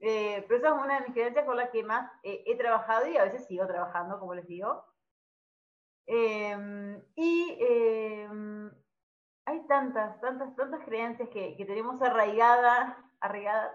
Eh, 0.00 0.44
pero 0.48 0.58
esa 0.58 0.68
es 0.76 0.84
una 0.84 0.94
de 0.98 1.06
mis 1.06 1.14
creencias 1.14 1.46
con 1.46 1.56
las 1.56 1.70
que 1.70 1.84
más 1.84 2.10
he 2.24 2.56
trabajado 2.56 3.06
y 3.06 3.16
a 3.16 3.24
veces 3.24 3.46
sigo 3.46 3.68
trabajando, 3.68 4.18
como 4.18 4.34
les 4.34 4.48
digo. 4.48 4.84
Y 6.06 6.52
hay 9.46 9.66
tantas, 9.66 10.20
tantas, 10.20 10.54
tantas 10.54 10.84
creencias 10.84 11.28
que, 11.30 11.54
tenemos 11.66 12.00
arraigadas, 12.02 12.96
arraigadas 13.20 13.72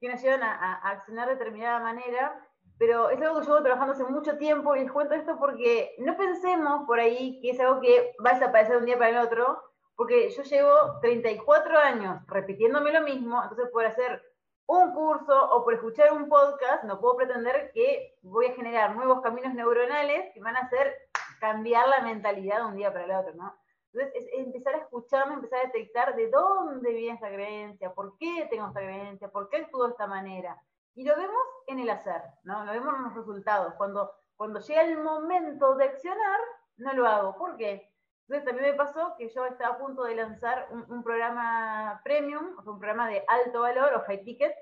que 0.00 0.08
nos 0.08 0.22
llevan 0.22 0.42
a, 0.42 0.54
a 0.54 0.90
accionar 0.90 1.28
de 1.28 1.34
determinada 1.34 1.80
manera 1.80 2.48
pero 2.78 3.10
es 3.10 3.20
algo 3.20 3.40
que 3.40 3.46
llevo 3.46 3.62
trabajando 3.62 3.92
hace 3.92 4.04
mucho 4.04 4.38
tiempo 4.38 4.74
y 4.76 4.80
les 4.80 4.92
cuento 4.92 5.14
esto 5.14 5.36
porque 5.38 5.94
no 5.98 6.16
pensemos 6.16 6.86
por 6.86 7.00
ahí 7.00 7.40
que 7.40 7.50
es 7.50 7.60
algo 7.60 7.80
que 7.80 8.14
va 8.24 8.30
a 8.30 8.34
desaparecer 8.34 8.74
de 8.74 8.78
un 8.78 8.86
día 8.86 8.98
para 8.98 9.10
el 9.10 9.18
otro, 9.18 9.60
porque 9.96 10.30
yo 10.30 10.42
llevo 10.44 11.00
34 11.00 11.78
años 11.78 12.22
repitiéndome 12.28 12.92
lo 12.92 13.02
mismo, 13.02 13.42
entonces 13.42 13.68
por 13.72 13.84
hacer 13.84 14.22
un 14.66 14.92
curso 14.92 15.50
o 15.50 15.64
por 15.64 15.74
escuchar 15.74 16.12
un 16.12 16.28
podcast 16.28 16.84
no 16.84 17.00
puedo 17.00 17.16
pretender 17.16 17.72
que 17.74 18.16
voy 18.22 18.46
a 18.46 18.54
generar 18.54 18.94
nuevos 18.94 19.22
caminos 19.22 19.54
neuronales 19.54 20.32
que 20.32 20.40
van 20.40 20.56
a 20.56 20.60
hacer 20.60 20.94
cambiar 21.40 21.88
la 21.88 22.02
mentalidad 22.02 22.58
de 22.58 22.66
un 22.66 22.76
día 22.76 22.92
para 22.92 23.04
el 23.06 23.10
otro, 23.10 23.34
¿no? 23.34 23.56
Entonces, 23.98 24.30
es 24.32 24.46
empezar 24.46 24.74
a 24.74 24.78
escucharme, 24.78 25.34
empezar 25.34 25.58
a 25.58 25.66
detectar 25.66 26.14
de 26.14 26.30
dónde 26.30 26.92
viene 26.92 27.14
esta 27.14 27.28
creencia, 27.28 27.92
por 27.92 28.16
qué 28.18 28.46
tengo 28.48 28.68
esta 28.68 28.80
creencia, 28.80 29.28
por 29.28 29.48
qué 29.48 29.58
actúo 29.58 29.86
de 29.86 29.90
esta 29.90 30.06
manera. 30.06 30.60
Y 30.94 31.04
lo 31.04 31.16
vemos 31.16 31.42
en 31.66 31.80
el 31.80 31.90
hacer, 31.90 32.22
¿no? 32.44 32.64
Lo 32.64 32.72
vemos 32.72 32.94
en 32.94 33.04
los 33.04 33.14
resultados. 33.14 33.74
Cuando, 33.74 34.12
cuando 34.36 34.60
llega 34.60 34.82
el 34.82 34.98
momento 34.98 35.74
de 35.74 35.84
accionar, 35.84 36.40
no 36.76 36.92
lo 36.92 37.06
hago. 37.06 37.36
¿Por 37.36 37.56
qué? 37.56 37.92
Entonces 38.28 38.44
también 38.44 38.70
me 38.70 38.76
pasó 38.76 39.14
que 39.16 39.28
yo 39.30 39.46
estaba 39.46 39.74
a 39.74 39.78
punto 39.78 40.04
de 40.04 40.14
lanzar 40.14 40.68
un, 40.70 41.02
programa 41.02 42.00
premium, 42.04 42.56
o 42.58 42.62
sea, 42.62 42.72
un 42.72 42.78
programa 42.78 43.08
de 43.08 43.24
alto 43.26 43.62
valor 43.62 43.94
o 43.94 44.04
high 44.04 44.22
ticket, 44.22 44.54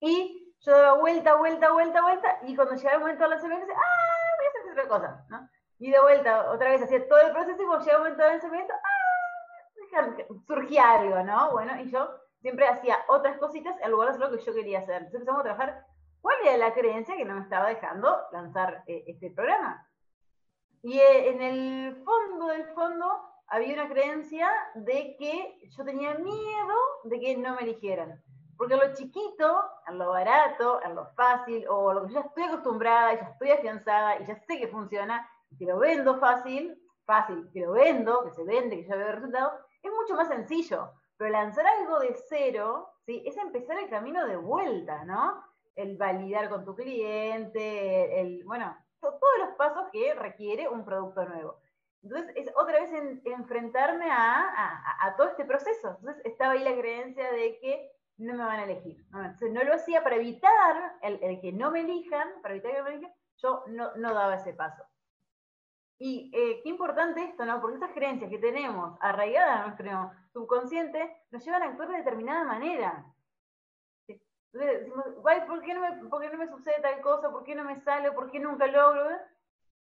y 0.00 0.54
yo 0.60 0.72
daba 0.72 0.98
vuelta, 0.98 1.34
vuelta, 1.34 1.70
vuelta, 1.70 2.02
vuelta, 2.02 2.38
y 2.42 2.56
cuando 2.56 2.74
llegaba 2.74 2.94
el 2.94 3.00
momento 3.00 3.24
de 3.24 3.30
lanzamiento, 3.30 3.66
decía, 3.66 3.80
ah, 3.80 4.36
voy 4.38 4.46
a 4.46 4.48
hacer 4.48 4.72
otra 4.72 4.88
cosa, 4.88 5.26
¿no? 5.28 5.48
Y 5.82 5.90
de 5.90 6.00
vuelta, 6.00 6.48
otra 6.52 6.70
vez 6.70 6.80
hacía 6.80 7.08
todo 7.08 7.18
el 7.22 7.32
proceso, 7.32 7.60
y 7.60 7.66
cuando 7.66 7.84
llegaba 7.84 8.04
el 8.06 8.14
momento 8.14 8.22
del 8.22 8.32
lanzamiento, 8.34 8.72
ah, 8.72 10.16
surgía 10.46 10.92
algo, 10.92 11.24
¿no? 11.24 11.50
Bueno, 11.50 11.72
y 11.80 11.90
yo 11.90 12.08
siempre 12.40 12.68
hacía 12.68 12.98
otras 13.08 13.36
cositas 13.38 13.74
en 13.82 13.90
lugar 13.90 14.06
de 14.06 14.14
hacer 14.14 14.30
lo 14.30 14.38
que 14.38 14.44
yo 14.44 14.54
quería 14.54 14.78
hacer. 14.78 14.98
Entonces 14.98 15.22
empezamos 15.22 15.40
a 15.40 15.42
trabajar 15.42 15.84
cuál 16.20 16.36
era 16.44 16.56
la 16.56 16.72
creencia 16.72 17.16
que 17.16 17.24
no 17.24 17.34
me 17.34 17.40
estaba 17.40 17.68
dejando 17.68 18.16
lanzar 18.30 18.84
eh, 18.86 19.02
este 19.08 19.32
programa. 19.32 19.84
Y 20.84 21.00
eh, 21.00 21.30
en 21.30 21.42
el 21.42 22.04
fondo 22.04 22.46
del 22.46 22.64
fondo 22.74 23.20
había 23.48 23.74
una 23.74 23.88
creencia 23.88 24.48
de 24.76 25.16
que 25.18 25.68
yo 25.68 25.84
tenía 25.84 26.14
miedo 26.14 26.76
de 27.02 27.18
que 27.18 27.36
no 27.36 27.56
me 27.56 27.62
eligieran. 27.62 28.22
Porque 28.56 28.76
lo 28.76 28.94
chiquito, 28.94 29.64
en 29.88 29.98
lo 29.98 30.10
barato, 30.10 30.80
en 30.84 30.94
lo 30.94 31.06
fácil, 31.16 31.66
o 31.68 31.92
lo 31.92 32.06
que 32.06 32.12
ya 32.12 32.20
estoy 32.20 32.44
acostumbrada, 32.44 33.14
ya 33.14 33.30
estoy 33.30 33.50
afianzada 33.50 34.20
y 34.20 34.26
ya 34.26 34.36
sé 34.36 34.60
que 34.60 34.68
funciona, 34.68 35.28
y 35.28 35.31
que 35.58 35.66
lo 35.66 35.78
vendo 35.78 36.18
fácil, 36.18 36.78
fácil, 37.04 37.48
que 37.52 37.60
lo 37.60 37.72
vendo, 37.72 38.24
que 38.24 38.30
se 38.30 38.44
vende, 38.44 38.76
que 38.76 38.88
ya 38.88 38.96
veo 38.96 39.12
resultados, 39.12 39.52
es 39.82 39.92
mucho 39.92 40.14
más 40.14 40.28
sencillo. 40.28 40.92
Pero 41.16 41.30
lanzar 41.30 41.66
algo 41.66 42.00
de 42.00 42.14
cero, 42.28 42.94
¿sí? 43.06 43.22
Es 43.26 43.36
empezar 43.36 43.78
el 43.78 43.88
camino 43.88 44.26
de 44.26 44.36
vuelta, 44.36 45.04
¿no? 45.04 45.44
El 45.74 45.96
validar 45.96 46.48
con 46.48 46.64
tu 46.64 46.74
cliente, 46.74 48.20
el, 48.20 48.44
bueno, 48.44 48.76
todos 49.00 49.38
los 49.38 49.50
pasos 49.56 49.88
que 49.92 50.14
requiere 50.14 50.68
un 50.68 50.84
producto 50.84 51.24
nuevo. 51.24 51.60
Entonces, 52.02 52.32
es 52.36 52.52
otra 52.56 52.80
vez 52.80 52.90
enfrentarme 53.24 54.06
a, 54.10 55.14
todo 55.16 55.28
este 55.28 55.44
proceso. 55.44 55.96
Entonces, 56.00 56.24
estaba 56.24 56.52
ahí 56.52 56.64
la 56.64 56.76
creencia 56.76 57.30
de 57.30 57.58
que 57.60 57.92
no 58.18 58.34
me 58.34 58.44
van 58.44 58.60
a 58.60 58.64
elegir. 58.64 59.04
Entonces, 59.14 59.52
no 59.52 59.62
lo 59.62 59.74
hacía 59.74 60.02
para 60.02 60.16
evitar 60.16 60.98
el, 61.02 61.40
que 61.40 61.52
no 61.52 61.70
me 61.70 61.80
elijan, 61.80 62.28
para 62.42 62.54
evitar 62.54 62.72
que 62.72 62.82
me 62.82 62.90
elijan, 62.90 63.14
yo 63.36 63.64
no, 63.68 63.94
no 63.96 64.14
daba 64.14 64.36
ese 64.36 64.52
paso. 64.52 64.82
Y 66.04 66.32
eh, 66.34 66.60
qué 66.64 66.68
importante 66.68 67.22
esto, 67.22 67.44
¿no? 67.44 67.60
Porque 67.60 67.76
esas 67.76 67.92
creencias 67.92 68.28
que 68.28 68.38
tenemos 68.38 68.98
arraigadas 69.00 69.58
en 69.58 69.86
nuestro 69.86 70.10
subconsciente 70.32 71.16
nos 71.30 71.44
llevan 71.44 71.62
a 71.62 71.66
actuar 71.66 71.90
de 71.90 71.98
determinada 71.98 72.42
manera. 72.42 73.06
Entonces 74.08 74.80
decimos, 74.80 75.04
¿por 75.46 75.62
qué, 75.62 75.74
no 75.74 75.80
me, 75.80 76.08
¿por 76.08 76.20
qué 76.20 76.28
no 76.30 76.38
me 76.38 76.48
sucede 76.48 76.80
tal 76.82 77.00
cosa? 77.02 77.30
¿Por 77.30 77.44
qué 77.44 77.54
no 77.54 77.62
me 77.62 77.76
sale? 77.82 78.10
¿Por 78.10 78.32
qué 78.32 78.40
nunca 78.40 78.66
logro? 78.66 79.16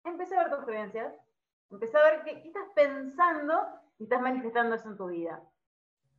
Empecé 0.03 0.35
a 0.35 0.43
ver 0.43 0.53
tus 0.53 0.65
creencias, 0.65 1.13
empecé 1.71 1.97
a 1.97 2.03
ver 2.03 2.23
qué, 2.25 2.31
estás 2.45 2.67
pensando 2.75 3.53
y 3.97 4.03
estás 4.03 4.19
manifestando 4.19 4.75
eso 4.75 4.89
en 4.89 4.97
tu 4.97 5.07
vida. 5.07 5.41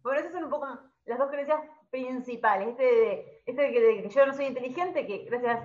Por 0.01 0.17
eso 0.17 0.31
son 0.31 0.45
un 0.45 0.51
poco 0.51 0.67
las 1.05 1.19
dos 1.19 1.29
creencias 1.29 1.61
principales. 1.91 2.69
Este 2.69 2.85
de, 2.85 3.43
este 3.45 3.61
de, 3.61 3.71
que, 3.71 4.09
yo 4.09 4.25
no 4.25 4.33
soy 4.33 4.47
inteligente, 4.47 5.07
que 5.07 5.27
gracias 5.27 5.61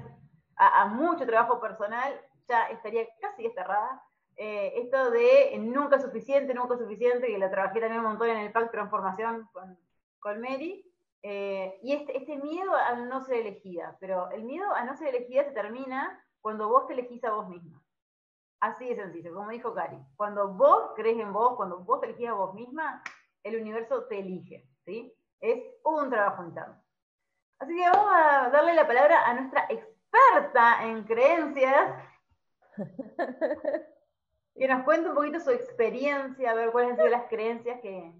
a, 0.57 0.81
a 0.81 0.85
mucho 0.87 1.25
trabajo 1.25 1.61
personal 1.61 2.19
ya 2.49 2.65
estaría 2.65 3.07
casi 3.21 3.43
desterrada. 3.43 4.01
Eh, 4.37 4.73
esto 4.81 5.11
de 5.11 5.57
nunca 5.59 5.99
suficiente, 5.99 6.53
nunca 6.53 6.77
suficiente, 6.77 7.27
que 7.27 7.37
lo 7.37 7.49
trabajé 7.49 7.79
también 7.79 8.01
un 8.01 8.09
montón 8.09 8.29
en 8.29 8.37
el 8.37 8.51
Pack 8.51 8.71
Transformación 8.71 9.47
con, 9.53 9.79
con 10.19 10.41
Mary, 10.41 10.85
eh, 11.21 11.79
y 11.81 11.93
este, 11.93 12.17
este, 12.17 12.37
miedo 12.37 12.75
a 12.75 12.95
no 12.95 13.21
ser 13.21 13.37
elegida, 13.37 13.97
pero 13.99 14.29
el 14.29 14.43
miedo 14.43 14.71
a 14.75 14.83
no 14.83 14.95
ser 14.95 15.15
elegida 15.15 15.43
se 15.43 15.53
termina 15.53 16.23
cuando 16.41 16.69
vos 16.69 16.85
te 16.85 16.93
elegís 16.93 17.23
a 17.23 17.31
vos 17.31 17.49
misma. 17.49 17.81
Así 18.59 18.89
de 18.89 18.95
sencillo, 18.95 19.33
como 19.33 19.49
dijo 19.49 19.73
Cari. 19.73 19.97
Cuando 20.15 20.49
vos 20.49 20.91
crees 20.95 21.19
en 21.19 21.33
vos, 21.33 21.55
cuando 21.55 21.79
vos 21.79 21.99
te 21.99 22.07
elegís 22.07 22.29
a 22.29 22.33
vos 22.33 22.53
misma, 22.53 23.01
el 23.43 23.59
universo 23.59 24.03
te 24.05 24.19
elige, 24.19 24.69
¿sí? 24.85 25.17
Es 25.39 25.63
un 25.83 26.09
trabajo 26.09 26.43
interno. 26.43 26.79
Así 27.57 27.75
que 27.75 27.89
vamos 27.89 28.11
a 28.13 28.49
darle 28.49 28.73
la 28.73 28.85
palabra 28.85 29.25
a 29.25 29.33
nuestra 29.33 29.65
experta 29.69 30.85
en 30.85 31.03
creencias, 31.05 32.03
que 34.55 34.67
nos 34.67 34.83
cuente 34.83 35.09
un 35.09 35.15
poquito 35.15 35.39
su 35.39 35.51
experiencia, 35.51 36.51
a 36.51 36.53
ver 36.53 36.71
cuáles 36.71 36.91
han 36.91 36.97
sido 36.97 37.09
las 37.09 37.27
creencias 37.27 37.79
que, 37.81 38.11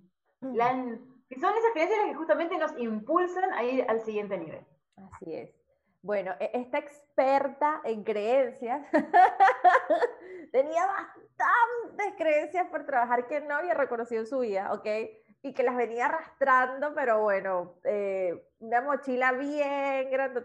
que 0.42 1.40
son 1.40 1.54
esas 1.58 1.72
creencias 1.74 2.00
las 2.00 2.10
que 2.10 2.16
justamente 2.16 2.58
nos 2.58 2.78
impulsan 2.78 3.54
a 3.54 3.64
ir 3.64 3.86
al 3.88 4.02
siguiente 4.02 4.38
nivel. 4.38 4.66
Así 4.98 5.34
es. 5.34 5.66
Bueno, 6.06 6.36
e-, 6.40 6.52
esta 6.54 6.78
experta 6.78 7.82
en 7.84 8.04
creencias 8.04 8.86
tenía 10.52 10.86
bastantes 10.86 12.14
creencias 12.16 12.68
por 12.68 12.86
trabajar 12.86 13.28
que 13.28 13.42
no 13.42 13.56
había 13.56 13.74
reconocido 13.74 14.22
en 14.22 14.28
su 14.28 14.40
vida, 14.40 14.72
¿ok? 14.72 14.86
Y 15.42 15.54
que 15.54 15.64
las 15.64 15.76
venía 15.76 16.06
arrastrando, 16.06 16.94
pero 16.94 17.22
bueno, 17.22 17.76
eh, 17.86 18.48
una 18.60 18.82
mochila 18.82 19.32
bien 19.32 20.12
grande 20.12 20.44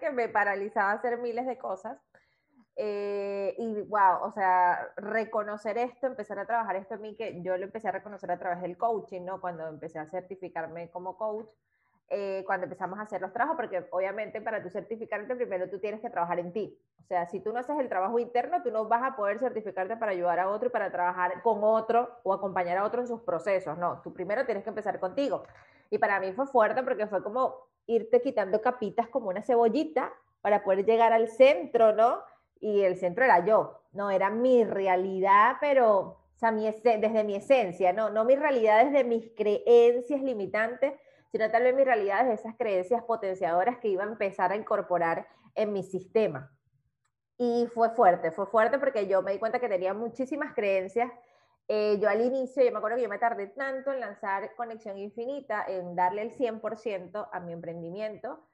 que 0.00 0.10
me 0.10 0.28
paralizaba 0.28 0.90
a 0.90 0.94
hacer 0.94 1.18
miles 1.18 1.46
de 1.46 1.56
cosas. 1.56 1.98
Eh, 2.82 3.54
y 3.58 3.82
wow, 3.82 4.22
o 4.22 4.32
sea, 4.32 4.90
reconocer 4.96 5.76
esto, 5.76 6.06
empezar 6.06 6.38
a 6.38 6.46
trabajar 6.46 6.76
esto 6.76 6.94
en 6.94 7.02
mí, 7.02 7.14
que 7.14 7.42
yo 7.42 7.58
lo 7.58 7.64
empecé 7.64 7.88
a 7.88 7.92
reconocer 7.92 8.30
a 8.30 8.38
través 8.38 8.62
del 8.62 8.78
coaching, 8.78 9.20
¿no? 9.20 9.38
Cuando 9.38 9.68
empecé 9.68 9.98
a 9.98 10.06
certificarme 10.06 10.88
como 10.88 11.18
coach, 11.18 11.50
eh, 12.08 12.42
cuando 12.46 12.64
empezamos 12.64 12.98
a 12.98 13.02
hacer 13.02 13.20
los 13.20 13.34
trabajos, 13.34 13.58
porque 13.58 13.86
obviamente 13.90 14.40
para 14.40 14.62
tú 14.62 14.70
certificarte 14.70 15.36
primero 15.36 15.68
tú 15.68 15.78
tienes 15.78 16.00
que 16.00 16.08
trabajar 16.08 16.38
en 16.38 16.54
ti. 16.54 16.74
O 17.02 17.04
sea, 17.04 17.26
si 17.26 17.40
tú 17.40 17.52
no 17.52 17.58
haces 17.58 17.78
el 17.78 17.90
trabajo 17.90 18.18
interno, 18.18 18.62
tú 18.62 18.70
no 18.70 18.88
vas 18.88 19.02
a 19.02 19.14
poder 19.14 19.40
certificarte 19.40 19.98
para 19.98 20.12
ayudar 20.12 20.38
a 20.38 20.48
otro 20.48 20.68
y 20.68 20.72
para 20.72 20.90
trabajar 20.90 21.42
con 21.42 21.62
otro 21.62 22.08
o 22.22 22.32
acompañar 22.32 22.78
a 22.78 22.84
otro 22.84 23.02
en 23.02 23.08
sus 23.08 23.20
procesos. 23.20 23.76
No, 23.76 24.00
tú 24.00 24.14
primero 24.14 24.46
tienes 24.46 24.64
que 24.64 24.70
empezar 24.70 24.98
contigo. 24.98 25.42
Y 25.90 25.98
para 25.98 26.18
mí 26.18 26.32
fue 26.32 26.46
fuerte 26.46 26.82
porque 26.82 27.06
fue 27.06 27.22
como 27.22 27.56
irte 27.86 28.22
quitando 28.22 28.62
capitas 28.62 29.06
como 29.08 29.28
una 29.28 29.42
cebollita 29.42 30.14
para 30.40 30.64
poder 30.64 30.86
llegar 30.86 31.12
al 31.12 31.28
centro, 31.28 31.92
¿no? 31.92 32.29
Y 32.60 32.82
el 32.82 32.96
centro 32.96 33.24
era 33.24 33.44
yo, 33.44 33.82
no 33.92 34.10
era 34.10 34.30
mi 34.30 34.64
realidad, 34.64 35.56
pero 35.60 35.98
o 35.98 36.38
sea, 36.40 36.52
mi 36.52 36.64
desde 36.64 37.24
mi 37.24 37.34
esencia, 37.34 37.92
no, 37.92 38.10
no 38.10 38.24
mi 38.24 38.36
realidad 38.36 38.84
desde 38.84 39.04
mis 39.04 39.30
creencias 39.36 40.22
limitantes, 40.22 40.94
sino 41.30 41.50
tal 41.50 41.64
vez 41.64 41.74
mi 41.74 41.84
realidad 41.84 42.20
desde 42.20 42.34
esas 42.34 42.56
creencias 42.56 43.02
potenciadoras 43.04 43.78
que 43.78 43.88
iba 43.88 44.04
a 44.04 44.06
empezar 44.06 44.52
a 44.52 44.56
incorporar 44.56 45.26
en 45.54 45.72
mi 45.72 45.82
sistema. 45.82 46.50
Y 47.36 47.66
fue 47.72 47.90
fuerte, 47.90 48.30
fue 48.32 48.46
fuerte 48.46 48.78
porque 48.78 49.06
yo 49.06 49.22
me 49.22 49.32
di 49.32 49.38
cuenta 49.38 49.60
que 49.60 49.68
tenía 49.68 49.94
muchísimas 49.94 50.54
creencias. 50.54 51.10
Eh, 51.68 51.98
yo 52.00 52.08
al 52.08 52.20
inicio, 52.20 52.64
yo 52.64 52.72
me 52.72 52.78
acuerdo 52.78 52.96
que 52.96 53.02
yo 53.04 53.08
me 53.08 53.18
tardé 53.18 53.46
tanto 53.48 53.92
en 53.92 54.00
lanzar 54.00 54.54
Conexión 54.56 54.98
Infinita, 54.98 55.64
en 55.68 55.94
darle 55.94 56.22
el 56.22 56.32
100% 56.32 57.28
a 57.32 57.40
mi 57.40 57.52
emprendimiento, 57.52 58.46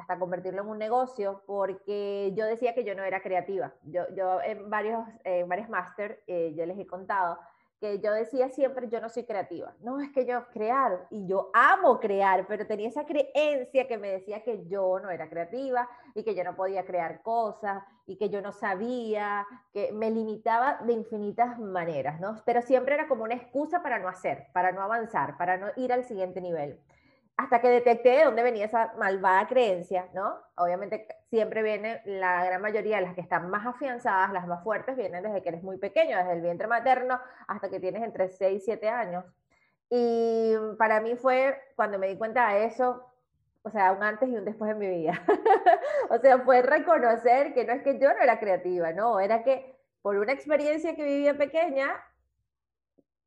hasta 0.00 0.18
convertirlo 0.18 0.62
en 0.62 0.68
un 0.68 0.78
negocio, 0.78 1.42
porque 1.46 2.32
yo 2.34 2.46
decía 2.46 2.74
que 2.74 2.84
yo 2.84 2.94
no 2.94 3.04
era 3.04 3.22
creativa. 3.22 3.72
Yo, 3.84 4.02
yo 4.14 4.40
en 4.42 4.70
varios, 4.70 5.06
en 5.24 5.48
varios 5.48 5.68
máster, 5.68 6.22
eh, 6.26 6.54
yo 6.56 6.66
les 6.66 6.78
he 6.78 6.86
contado 6.86 7.38
que 7.80 7.98
yo 7.98 8.12
decía 8.12 8.50
siempre, 8.50 8.88
yo 8.88 9.00
no 9.00 9.08
soy 9.08 9.24
creativa. 9.24 9.72
No, 9.80 10.00
es 10.00 10.10
que 10.10 10.26
yo 10.26 10.46
crear, 10.52 11.06
y 11.08 11.26
yo 11.26 11.50
amo 11.54 11.98
crear, 11.98 12.46
pero 12.46 12.66
tenía 12.66 12.88
esa 12.88 13.06
creencia 13.06 13.88
que 13.88 13.96
me 13.96 14.10
decía 14.10 14.42
que 14.42 14.66
yo 14.66 15.00
no 15.00 15.08
era 15.08 15.30
creativa 15.30 15.88
y 16.14 16.22
que 16.22 16.34
yo 16.34 16.44
no 16.44 16.54
podía 16.54 16.84
crear 16.84 17.22
cosas 17.22 17.82
y 18.06 18.16
que 18.16 18.28
yo 18.28 18.42
no 18.42 18.52
sabía, 18.52 19.46
que 19.72 19.92
me 19.92 20.10
limitaba 20.10 20.80
de 20.84 20.92
infinitas 20.92 21.58
maneras, 21.58 22.20
¿no? 22.20 22.36
Pero 22.44 22.60
siempre 22.60 22.94
era 22.94 23.08
como 23.08 23.24
una 23.24 23.34
excusa 23.34 23.82
para 23.82 23.98
no 23.98 24.08
hacer, 24.08 24.48
para 24.52 24.72
no 24.72 24.82
avanzar, 24.82 25.38
para 25.38 25.56
no 25.56 25.68
ir 25.76 25.90
al 25.90 26.04
siguiente 26.04 26.42
nivel 26.42 26.78
hasta 27.40 27.62
que 27.62 27.68
detecté 27.68 28.10
de 28.10 28.24
dónde 28.24 28.42
venía 28.42 28.66
esa 28.66 28.92
malvada 28.98 29.46
creencia, 29.48 30.08
¿no? 30.12 30.34
Obviamente 30.56 31.06
siempre 31.30 31.62
viene, 31.62 32.02
la 32.04 32.44
gran 32.44 32.60
mayoría 32.60 32.96
de 32.96 33.02
las 33.02 33.14
que 33.14 33.22
están 33.22 33.48
más 33.48 33.66
afianzadas, 33.66 34.30
las 34.32 34.46
más 34.46 34.62
fuertes, 34.62 34.94
vienen 34.94 35.22
desde 35.22 35.42
que 35.42 35.48
eres 35.48 35.62
muy 35.62 35.78
pequeño, 35.78 36.18
desde 36.18 36.34
el 36.34 36.42
vientre 36.42 36.66
materno 36.66 37.18
hasta 37.48 37.70
que 37.70 37.80
tienes 37.80 38.02
entre 38.02 38.28
6 38.28 38.62
y 38.62 38.64
7 38.64 38.88
años. 38.90 39.24
Y 39.88 40.54
para 40.78 41.00
mí 41.00 41.16
fue, 41.16 41.58
cuando 41.76 41.98
me 41.98 42.08
di 42.08 42.18
cuenta 42.18 42.52
de 42.52 42.66
eso, 42.66 43.06
o 43.62 43.70
sea, 43.70 43.92
un 43.92 44.02
antes 44.02 44.28
y 44.28 44.36
un 44.36 44.44
después 44.44 44.70
en 44.70 44.78
mi 44.78 44.88
vida. 44.88 45.22
o 46.10 46.18
sea, 46.18 46.40
fue 46.40 46.60
reconocer 46.60 47.54
que 47.54 47.64
no 47.64 47.72
es 47.72 47.82
que 47.82 47.98
yo 47.98 48.12
no 48.12 48.20
era 48.20 48.38
creativa, 48.38 48.92
no, 48.92 49.18
era 49.18 49.42
que 49.44 49.78
por 50.02 50.16
una 50.18 50.32
experiencia 50.32 50.94
que 50.94 51.04
vivía 51.04 51.38
pequeña, 51.38 51.88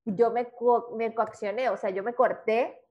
yo 0.05 0.29
me, 0.29 0.51
me 0.97 1.15
coaccioné, 1.15 1.69
o 1.69 1.77
sea, 1.77 1.89
yo 1.89 2.03
me 2.03 2.13
corté 2.13 2.82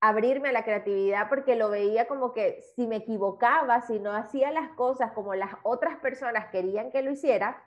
abrirme 0.00 0.50
a 0.50 0.52
la 0.52 0.64
creatividad 0.64 1.28
porque 1.28 1.56
lo 1.56 1.70
veía 1.70 2.06
como 2.06 2.32
que 2.32 2.62
si 2.76 2.86
me 2.86 2.96
equivocaba, 2.96 3.80
si 3.82 3.98
no 3.98 4.12
hacía 4.12 4.50
las 4.52 4.70
cosas 4.70 5.12
como 5.12 5.34
las 5.34 5.50
otras 5.62 5.96
personas 5.98 6.46
querían 6.46 6.90
que 6.92 7.02
lo 7.02 7.10
hiciera, 7.10 7.62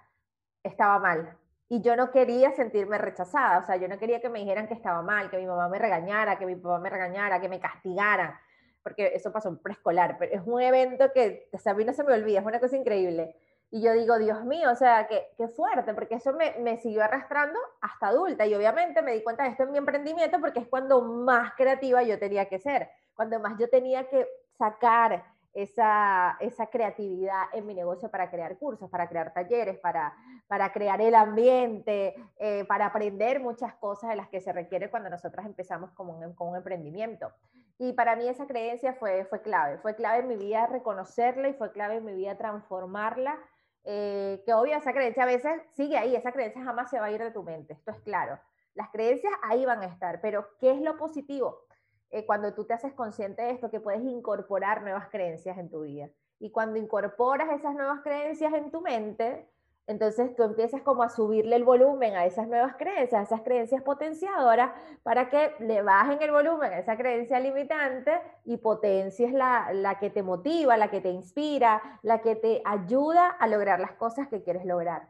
estaba 0.63 0.99
mal. 0.99 1.37
Y 1.67 1.81
yo 1.81 1.95
no 1.95 2.11
quería 2.11 2.51
sentirme 2.51 2.97
rechazada, 2.97 3.59
o 3.59 3.63
sea, 3.63 3.77
yo 3.77 3.87
no 3.87 3.97
quería 3.97 4.19
que 4.21 4.29
me 4.29 4.39
dijeran 4.39 4.67
que 4.67 4.73
estaba 4.73 5.01
mal, 5.01 5.29
que 5.29 5.37
mi 5.37 5.45
mamá 5.45 5.69
me 5.69 5.79
regañara, 5.79 6.37
que 6.37 6.45
mi 6.45 6.55
papá 6.55 6.79
me 6.79 6.89
regañara, 6.89 7.39
que 7.39 7.47
me 7.49 7.59
castigara, 7.59 8.41
porque 8.83 9.11
eso 9.13 9.31
pasó 9.31 9.49
en 9.49 9.57
preescolar, 9.57 10.17
pero 10.19 10.33
es 10.33 10.41
un 10.45 10.61
evento 10.61 11.11
que 11.13 11.49
a 11.65 11.73
mí 11.73 11.85
no 11.85 11.93
se 11.93 12.03
me 12.03 12.13
olvida, 12.13 12.39
es 12.39 12.45
una 12.45 12.59
cosa 12.59 12.75
increíble. 12.75 13.35
Y 13.73 13.81
yo 13.81 13.93
digo, 13.93 14.19
Dios 14.19 14.43
mío, 14.43 14.69
o 14.69 14.75
sea, 14.75 15.07
qué, 15.07 15.33
qué 15.37 15.47
fuerte, 15.47 15.93
porque 15.93 16.15
eso 16.15 16.33
me, 16.33 16.55
me, 16.59 16.77
siguió 16.77 17.03
arrastrando 17.03 17.57
hasta 17.79 18.07
adulta. 18.07 18.45
Y 18.45 18.53
obviamente 18.53 19.01
me 19.01 19.13
di 19.13 19.23
cuenta 19.23 19.43
de 19.43 19.49
esto 19.49 19.63
en 19.63 19.71
mi 19.71 19.77
emprendimiento 19.77 20.41
porque 20.41 20.59
es 20.59 20.67
cuando 20.67 21.01
más 21.01 21.53
creativa 21.55 22.03
yo 22.03 22.19
tenía 22.19 22.49
que 22.49 22.59
ser, 22.59 22.89
cuando 23.13 23.39
más 23.39 23.57
yo 23.57 23.69
tenía 23.69 24.09
que 24.09 24.27
sacar 24.57 25.23
esa, 25.53 26.37
esa 26.39 26.67
creatividad 26.67 27.43
en 27.53 27.65
mi 27.65 27.73
negocio 27.73 28.09
para 28.09 28.29
crear 28.29 28.57
cursos, 28.57 28.89
para 28.89 29.07
crear 29.07 29.33
talleres, 29.33 29.77
para, 29.79 30.15
para 30.47 30.71
crear 30.71 31.01
el 31.01 31.15
ambiente, 31.15 32.15
eh, 32.37 32.65
para 32.65 32.87
aprender 32.87 33.39
muchas 33.39 33.73
cosas 33.75 34.09
de 34.09 34.15
las 34.15 34.29
que 34.29 34.41
se 34.41 34.53
requiere 34.53 34.89
cuando 34.89 35.09
nosotras 35.09 35.45
empezamos 35.45 35.91
con 35.91 36.09
un, 36.09 36.33
con 36.35 36.49
un 36.49 36.55
emprendimiento. 36.57 37.31
Y 37.77 37.93
para 37.93 38.15
mí 38.15 38.27
esa 38.27 38.47
creencia 38.47 38.93
fue, 38.93 39.25
fue 39.25 39.41
clave, 39.41 39.77
fue 39.79 39.95
clave 39.95 40.19
en 40.19 40.27
mi 40.27 40.35
vida 40.35 40.67
reconocerla 40.67 41.49
y 41.49 41.53
fue 41.53 41.71
clave 41.71 41.95
en 41.97 42.05
mi 42.05 42.13
vida 42.13 42.37
transformarla 42.37 43.39
eh, 43.83 44.41
que 44.45 44.53
obvio 44.53 44.77
esa 44.77 44.93
creencia 44.93 45.23
a 45.23 45.27
veces 45.27 45.61
sigue 45.73 45.97
ahí, 45.97 46.15
esa 46.15 46.31
creencia 46.31 46.63
jamás 46.63 46.89
se 46.89 46.99
va 46.99 47.05
a 47.05 47.11
ir 47.11 47.21
de 47.21 47.31
tu 47.31 47.43
mente, 47.43 47.73
esto 47.73 47.91
es 47.91 47.99
claro. 48.01 48.39
Las 48.73 48.89
creencias 48.89 49.33
ahí 49.43 49.65
van 49.65 49.81
a 49.81 49.87
estar, 49.87 50.21
pero 50.21 50.47
¿qué 50.59 50.71
es 50.71 50.81
lo 50.81 50.97
positivo? 50.97 51.65
Eh, 52.09 52.25
cuando 52.25 52.53
tú 52.53 52.65
te 52.65 52.73
haces 52.73 52.93
consciente 52.93 53.41
de 53.41 53.51
esto, 53.51 53.71
que 53.71 53.79
puedes 53.79 54.01
incorporar 54.03 54.81
nuevas 54.81 55.07
creencias 55.09 55.57
en 55.57 55.69
tu 55.69 55.81
vida. 55.81 56.09
Y 56.39 56.51
cuando 56.51 56.77
incorporas 56.77 57.49
esas 57.51 57.73
nuevas 57.73 58.01
creencias 58.01 58.53
en 58.53 58.71
tu 58.71 58.81
mente, 58.81 59.49
entonces 59.87 60.35
tú 60.35 60.43
empiezas 60.43 60.81
como 60.83 61.03
a 61.03 61.09
subirle 61.09 61.55
el 61.55 61.63
volumen 61.63 62.15
a 62.15 62.25
esas 62.25 62.47
nuevas 62.47 62.75
creencias, 62.75 63.19
a 63.19 63.23
esas 63.23 63.41
creencias 63.41 63.81
potenciadoras, 63.81 64.71
para 65.03 65.29
que 65.29 65.53
le 65.59 65.81
bajen 65.81 66.21
el 66.21 66.31
volumen 66.31 66.71
a 66.71 66.79
esa 66.79 66.95
creencia 66.95 67.39
limitante 67.39 68.21
y 68.45 68.57
potencies 68.57 69.33
la, 69.33 69.73
la 69.73 69.99
que 69.99 70.09
te 70.09 70.23
motiva, 70.23 70.77
la 70.77 70.89
que 70.89 71.01
te 71.01 71.09
inspira, 71.09 71.99
la 72.03 72.21
que 72.21 72.35
te 72.35 72.61
ayuda 72.63 73.27
a 73.27 73.47
lograr 73.47 73.79
las 73.79 73.93
cosas 73.93 74.27
que 74.27 74.43
quieres 74.43 74.65
lograr. 74.65 75.09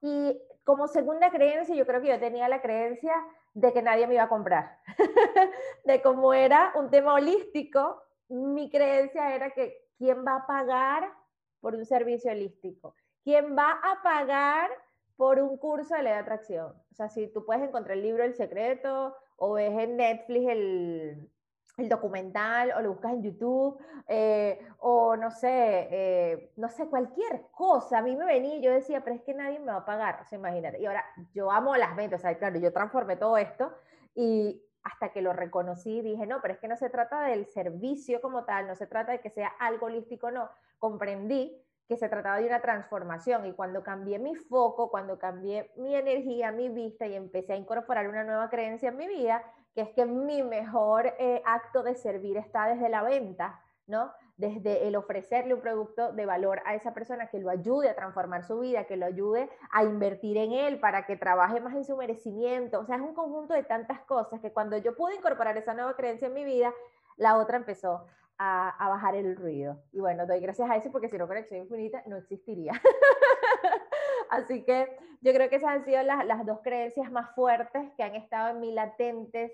Y 0.00 0.40
como 0.64 0.88
segunda 0.88 1.30
creencia, 1.30 1.74
yo 1.74 1.86
creo 1.86 2.00
que 2.00 2.08
yo 2.08 2.20
tenía 2.20 2.48
la 2.48 2.62
creencia 2.62 3.14
de 3.54 3.72
que 3.72 3.82
nadie 3.82 4.06
me 4.06 4.14
iba 4.14 4.24
a 4.24 4.28
comprar. 4.28 4.78
de 5.84 6.00
cómo 6.00 6.32
era 6.32 6.72
un 6.76 6.90
tema 6.90 7.14
holístico, 7.14 8.02
mi 8.28 8.70
creencia 8.70 9.34
era 9.34 9.50
que 9.50 9.88
quién 9.98 10.24
va 10.24 10.36
a 10.36 10.46
pagar 10.46 11.12
por 11.60 11.74
un 11.74 11.84
servicio 11.84 12.30
holístico 12.30 12.94
¿Quién 13.26 13.56
va 13.58 13.72
a 13.82 14.04
pagar 14.04 14.70
por 15.16 15.40
un 15.40 15.56
curso 15.56 15.96
de 15.96 16.04
ley 16.04 16.12
de 16.12 16.18
atracción? 16.20 16.72
O 16.92 16.94
sea, 16.94 17.08
si 17.08 17.26
tú 17.26 17.44
puedes 17.44 17.60
encontrar 17.64 17.96
el 17.96 18.04
libro 18.04 18.22
El 18.22 18.36
Secreto 18.36 19.16
o 19.36 19.54
ves 19.54 19.76
en 19.76 19.96
Netflix 19.96 20.48
el, 20.48 21.28
el 21.76 21.88
documental 21.88 22.70
o 22.76 22.80
lo 22.82 22.90
buscas 22.90 23.14
en 23.14 23.24
YouTube 23.24 23.82
eh, 24.06 24.64
o 24.78 25.16
no 25.16 25.32
sé, 25.32 25.88
eh, 25.90 26.52
no 26.54 26.68
sé, 26.68 26.86
cualquier 26.86 27.48
cosa. 27.50 27.98
A 27.98 28.02
mí 28.02 28.14
me 28.14 28.26
venía 28.26 28.58
y 28.58 28.62
yo 28.62 28.70
decía, 28.70 29.02
pero 29.02 29.16
es 29.16 29.22
que 29.22 29.34
nadie 29.34 29.58
me 29.58 29.72
va 29.72 29.78
a 29.78 29.84
pagar, 29.84 30.20
o 30.22 30.24
sea, 30.24 30.38
imagínate. 30.38 30.80
Y 30.80 30.86
ahora 30.86 31.04
yo 31.34 31.50
amo 31.50 31.74
las 31.74 31.96
ventas, 31.96 32.20
o 32.20 32.22
sea, 32.22 32.38
claro, 32.38 32.60
yo 32.60 32.72
transformé 32.72 33.16
todo 33.16 33.38
esto 33.38 33.74
y 34.14 34.64
hasta 34.84 35.10
que 35.10 35.20
lo 35.20 35.32
reconocí 35.32 36.00
dije, 36.00 36.28
no, 36.28 36.40
pero 36.40 36.54
es 36.54 36.60
que 36.60 36.68
no 36.68 36.76
se 36.76 36.90
trata 36.90 37.22
del 37.22 37.46
servicio 37.46 38.20
como 38.20 38.44
tal, 38.44 38.68
no 38.68 38.76
se 38.76 38.86
trata 38.86 39.10
de 39.10 39.20
que 39.20 39.30
sea 39.30 39.48
algo 39.58 39.86
holístico, 39.86 40.30
no. 40.30 40.48
Comprendí 40.78 41.65
que 41.88 41.96
se 41.96 42.08
trataba 42.08 42.38
de 42.38 42.46
una 42.46 42.60
transformación 42.60 43.46
y 43.46 43.52
cuando 43.52 43.82
cambié 43.82 44.18
mi 44.18 44.34
foco, 44.34 44.90
cuando 44.90 45.18
cambié 45.18 45.70
mi 45.76 45.94
energía, 45.94 46.50
mi 46.50 46.68
vista 46.68 47.06
y 47.06 47.14
empecé 47.14 47.52
a 47.52 47.56
incorporar 47.56 48.08
una 48.08 48.24
nueva 48.24 48.50
creencia 48.50 48.88
en 48.88 48.96
mi 48.96 49.06
vida, 49.06 49.42
que 49.74 49.82
es 49.82 49.90
que 49.90 50.04
mi 50.04 50.42
mejor 50.42 51.14
eh, 51.18 51.42
acto 51.44 51.82
de 51.82 51.94
servir 51.94 52.36
está 52.38 52.66
desde 52.66 52.88
la 52.88 53.02
venta, 53.02 53.60
¿no? 53.86 54.12
Desde 54.36 54.88
el 54.88 54.96
ofrecerle 54.96 55.54
un 55.54 55.60
producto 55.60 56.12
de 56.12 56.26
valor 56.26 56.60
a 56.66 56.74
esa 56.74 56.92
persona 56.92 57.28
que 57.28 57.38
lo 57.38 57.50
ayude 57.50 57.88
a 57.88 57.94
transformar 57.94 58.44
su 58.44 58.58
vida, 58.58 58.84
que 58.84 58.96
lo 58.96 59.06
ayude 59.06 59.48
a 59.70 59.84
invertir 59.84 60.36
en 60.38 60.52
él 60.52 60.80
para 60.80 61.06
que 61.06 61.16
trabaje 61.16 61.60
más 61.60 61.74
en 61.74 61.84
su 61.84 61.96
merecimiento. 61.96 62.80
O 62.80 62.84
sea, 62.84 62.96
es 62.96 63.02
un 63.02 63.14
conjunto 63.14 63.54
de 63.54 63.62
tantas 63.62 64.00
cosas 64.00 64.40
que 64.40 64.52
cuando 64.52 64.76
yo 64.76 64.96
pude 64.96 65.14
incorporar 65.14 65.56
esa 65.56 65.72
nueva 65.72 65.94
creencia 65.94 66.26
en 66.28 66.34
mi 66.34 66.44
vida, 66.44 66.74
la 67.16 67.38
otra 67.38 67.56
empezó 67.56 68.06
a, 68.38 68.88
bajar 68.88 69.14
el 69.14 69.36
ruido. 69.36 69.82
Y 69.92 70.00
bueno, 70.00 70.26
doy 70.26 70.40
gracias 70.40 70.70
a 70.70 70.76
eso 70.76 70.90
porque 70.90 71.08
si 71.08 71.18
no 71.18 71.26
Conexión 71.26 71.60
Infinita 71.60 72.02
no 72.06 72.16
existiría. 72.16 72.72
Así 74.30 74.64
que 74.64 74.96
yo 75.20 75.32
creo 75.32 75.48
que 75.48 75.56
esas 75.56 75.70
han 75.70 75.84
sido 75.84 76.02
las, 76.02 76.24
las, 76.26 76.44
dos 76.44 76.60
creencias 76.62 77.10
más 77.10 77.34
fuertes 77.34 77.90
que 77.96 78.02
han 78.02 78.14
estado 78.14 78.50
en 78.50 78.60
mí 78.60 78.72
latentes 78.72 79.52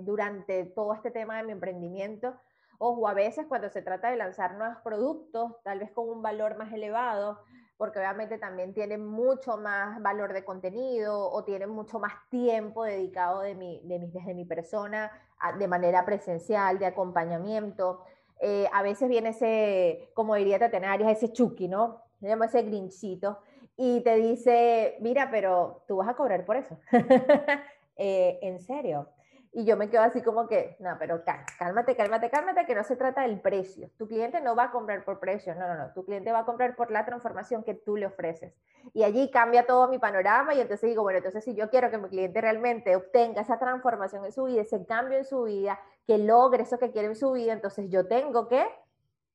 durante 0.00 0.64
todo 0.66 0.94
este 0.94 1.10
tema 1.10 1.36
de 1.36 1.44
mi 1.44 1.52
emprendimiento. 1.52 2.34
Ojo, 2.78 3.08
a 3.08 3.14
veces 3.14 3.46
cuando 3.46 3.70
se 3.70 3.82
trata 3.82 4.10
de 4.10 4.16
lanzar 4.16 4.54
nuevos 4.54 4.78
productos, 4.82 5.52
tal 5.62 5.78
vez 5.78 5.90
con 5.92 6.08
un 6.08 6.22
valor 6.22 6.58
más 6.58 6.72
elevado, 6.72 7.42
porque 7.76 7.98
obviamente 7.98 8.38
también 8.38 8.74
tienen 8.74 9.06
mucho 9.06 9.56
más 9.56 10.00
valor 10.02 10.32
de 10.32 10.44
contenido 10.44 11.30
o 11.30 11.44
tienen 11.44 11.70
mucho 11.70 11.98
más 11.98 12.12
tiempo 12.30 12.84
dedicado 12.84 13.40
de 13.40 13.54
mi, 13.54 13.80
de 13.84 13.98
mi, 13.98 14.10
desde 14.10 14.34
mi 14.34 14.44
persona 14.44 15.10
de 15.58 15.68
manera 15.68 16.04
presencial, 16.04 16.78
de 16.78 16.86
acompañamiento. 16.86 18.02
Eh, 18.40 18.68
a 18.72 18.82
veces 18.82 19.08
viene 19.08 19.30
ese, 19.30 20.10
como 20.14 20.34
diría 20.34 20.58
Tatiana 20.58 20.94
ese 21.10 21.32
chucky, 21.32 21.68
¿no? 21.68 22.02
Se 22.20 22.28
llama 22.28 22.46
ese 22.46 22.62
grinchito 22.62 23.38
y 23.76 24.00
te 24.00 24.16
dice, 24.16 24.96
mira, 25.00 25.30
pero 25.30 25.82
tú 25.86 25.96
vas 25.96 26.08
a 26.08 26.14
cobrar 26.14 26.44
por 26.44 26.56
eso. 26.56 26.78
Eh, 27.98 28.38
¿En 28.42 28.60
serio? 28.60 29.08
Y 29.52 29.64
yo 29.64 29.76
me 29.76 29.88
quedo 29.88 30.02
así 30.02 30.22
como 30.22 30.46
que, 30.48 30.76
no, 30.80 30.96
pero 30.98 31.22
cálmate, 31.58 31.96
cálmate, 31.96 32.30
cálmate, 32.30 32.66
que 32.66 32.74
no 32.74 32.84
se 32.84 32.96
trata 32.96 33.22
del 33.22 33.40
precio. 33.40 33.90
Tu 33.96 34.06
cliente 34.06 34.40
no 34.40 34.54
va 34.54 34.64
a 34.64 34.70
comprar 34.70 35.04
por 35.04 35.18
precio, 35.18 35.54
no, 35.54 35.66
no, 35.66 35.76
no. 35.76 35.92
Tu 35.92 36.04
cliente 36.04 36.32
va 36.32 36.40
a 36.40 36.44
comprar 36.44 36.76
por 36.76 36.90
la 36.90 37.04
transformación 37.04 37.64
que 37.64 37.74
tú 37.74 37.96
le 37.96 38.06
ofreces. 38.06 38.54
Y 38.92 39.02
allí 39.02 39.30
cambia 39.30 39.66
todo 39.66 39.88
mi 39.88 39.98
panorama 39.98 40.54
y 40.54 40.60
entonces 40.60 40.88
digo, 40.88 41.02
bueno, 41.02 41.18
entonces 41.18 41.44
si 41.44 41.54
yo 41.54 41.70
quiero 41.70 41.90
que 41.90 41.98
mi 41.98 42.08
cliente 42.08 42.40
realmente 42.40 42.96
obtenga 42.96 43.42
esa 43.42 43.58
transformación 43.58 44.24
en 44.24 44.32
su 44.32 44.44
vida, 44.44 44.62
ese 44.62 44.84
cambio 44.84 45.18
en 45.18 45.24
su 45.24 45.44
vida, 45.44 45.80
que 46.06 46.18
logre 46.18 46.62
eso 46.62 46.78
que 46.78 46.92
quiere 46.92 47.08
en 47.08 47.16
su 47.16 47.32
vida, 47.32 47.52
entonces 47.52 47.88
yo 47.90 48.06
tengo 48.06 48.48
que 48.48 48.66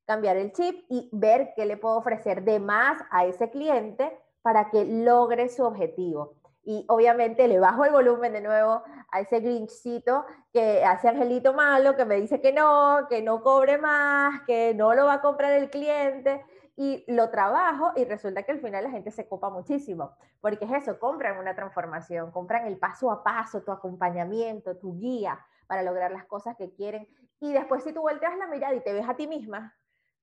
cambiar 0.06 0.38
el 0.38 0.52
chip 0.52 0.86
y 0.90 1.10
ver 1.12 1.54
qué 1.56 1.66
le 1.66 1.78
puedo 1.78 1.98
ofrecer 1.98 2.44
de 2.44 2.60
más 2.60 3.02
a 3.12 3.26
ese 3.26 3.50
cliente 3.50 4.18
para 4.42 4.70
que 4.70 4.86
logre 4.86 5.50
su 5.50 5.64
objetivo 5.64 6.41
y 6.64 6.86
obviamente 6.90 7.48
le 7.48 7.60
bajo 7.60 7.86
el 7.86 7.92
volumen 7.92 8.34
de 8.34 8.42
nuevo 8.42 8.84
a 9.12 9.20
ese 9.20 9.40
grinchito 9.40 10.26
que 10.54 10.84
hace 10.84 11.08
angelito 11.08 11.54
malo, 11.54 11.96
que 11.96 12.06
me 12.06 12.16
dice 12.16 12.40
que 12.40 12.54
no, 12.54 13.08
que 13.10 13.22
no 13.22 13.42
cobre 13.42 13.78
más, 13.78 14.42
que 14.46 14.74
no 14.74 14.94
lo 14.94 15.06
va 15.06 15.16
a 15.16 15.22
comprar 15.22 15.54
el 15.54 15.70
cliente 15.70 16.46
y 16.76 17.04
lo 17.08 17.30
trabajo 17.30 17.92
y 17.96 18.06
resulta 18.06 18.44
que 18.44 18.54
al 18.54 18.60
final 18.60 18.84
la 18.84 18.92
gente 18.92 19.12
se 19.12 19.28
copa 19.28 19.50
muchísimo, 19.50 20.16
porque 20.40 20.66
es 20.66 20.72
eso, 20.72 21.00
compran 21.00 21.38
una 21.38 21.56
transformación, 21.56 22.32
compran 22.32 22.66
el 22.68 22.78
paso 22.78 23.12
a 23.12 23.24
paso, 23.24 23.64
tu 23.64 23.72
acompañamiento, 23.72 24.78
tu 24.78 24.98
guía 24.98 25.40
para 25.68 25.84
lograr 25.84 26.12
las 26.12 26.26
cosas 26.26 26.56
que 26.58 26.74
quieren 26.74 27.08
y 27.40 27.54
después 27.54 27.84
si 27.84 27.92
tú 27.92 28.02
volteas 28.02 28.38
la 28.38 28.48
mirada 28.48 28.76
y 28.76 28.82
te 28.82 28.94
ves 28.94 29.10
a 29.10 29.16
ti 29.16 29.28
misma, 29.28 29.76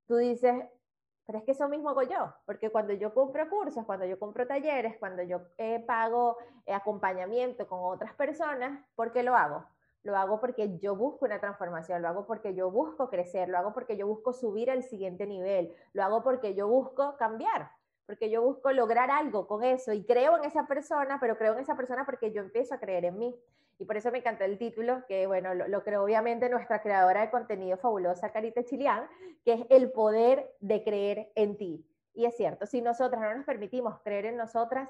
tú 0.06 0.16
dices, 0.16 0.54
pero 1.28 1.40
es 1.40 1.44
que 1.44 1.52
eso 1.52 1.68
mismo 1.68 1.90
hago 1.90 2.04
yo, 2.04 2.32
porque 2.46 2.70
cuando 2.70 2.94
yo 2.94 3.12
compro 3.12 3.50
cursos, 3.50 3.84
cuando 3.84 4.06
yo 4.06 4.18
compro 4.18 4.46
talleres, 4.46 4.96
cuando 4.96 5.22
yo 5.22 5.42
eh, 5.58 5.78
pago 5.86 6.38
eh, 6.64 6.72
acompañamiento 6.72 7.68
con 7.68 7.80
otras 7.82 8.14
personas, 8.14 8.82
¿por 8.94 9.12
qué 9.12 9.22
lo 9.22 9.36
hago? 9.36 9.66
Lo 10.04 10.16
hago 10.16 10.40
porque 10.40 10.78
yo 10.78 10.96
busco 10.96 11.26
una 11.26 11.38
transformación, 11.38 12.00
lo 12.00 12.08
hago 12.08 12.26
porque 12.26 12.54
yo 12.54 12.70
busco 12.70 13.10
crecer, 13.10 13.50
lo 13.50 13.58
hago 13.58 13.74
porque 13.74 13.98
yo 13.98 14.06
busco 14.06 14.32
subir 14.32 14.70
al 14.70 14.82
siguiente 14.84 15.26
nivel, 15.26 15.70
lo 15.92 16.02
hago 16.02 16.22
porque 16.22 16.54
yo 16.54 16.66
busco 16.66 17.18
cambiar, 17.18 17.72
porque 18.06 18.30
yo 18.30 18.40
busco 18.40 18.72
lograr 18.72 19.10
algo 19.10 19.46
con 19.46 19.62
eso 19.64 19.92
y 19.92 20.04
creo 20.04 20.38
en 20.38 20.46
esa 20.46 20.66
persona, 20.66 21.18
pero 21.20 21.36
creo 21.36 21.52
en 21.52 21.58
esa 21.58 21.76
persona 21.76 22.06
porque 22.06 22.32
yo 22.32 22.40
empiezo 22.40 22.74
a 22.74 22.80
creer 22.80 23.04
en 23.04 23.18
mí. 23.18 23.38
Y 23.78 23.84
por 23.84 23.96
eso 23.96 24.10
me 24.10 24.18
encantó 24.18 24.44
el 24.44 24.58
título, 24.58 25.04
que 25.06 25.26
bueno, 25.26 25.54
lo, 25.54 25.84
creó 25.84 26.02
obviamente 26.02 26.48
nuestra 26.48 26.82
creadora 26.82 27.20
de 27.20 27.30
contenido 27.30 27.76
fabulosa, 27.76 28.30
Carita 28.30 28.64
Chilián, 28.64 29.06
que 29.44 29.52
es 29.52 29.60
el 29.70 29.92
poder 29.92 30.56
de 30.60 30.82
creer 30.82 31.30
en 31.36 31.56
ti. 31.56 31.86
Y 32.12 32.26
es 32.26 32.36
cierto, 32.36 32.66
si 32.66 32.82
nosotras 32.82 33.20
no 33.22 33.32
nos 33.34 33.46
permitimos 33.46 34.00
creer 34.00 34.26
en 34.26 34.36
nosotras, 34.36 34.88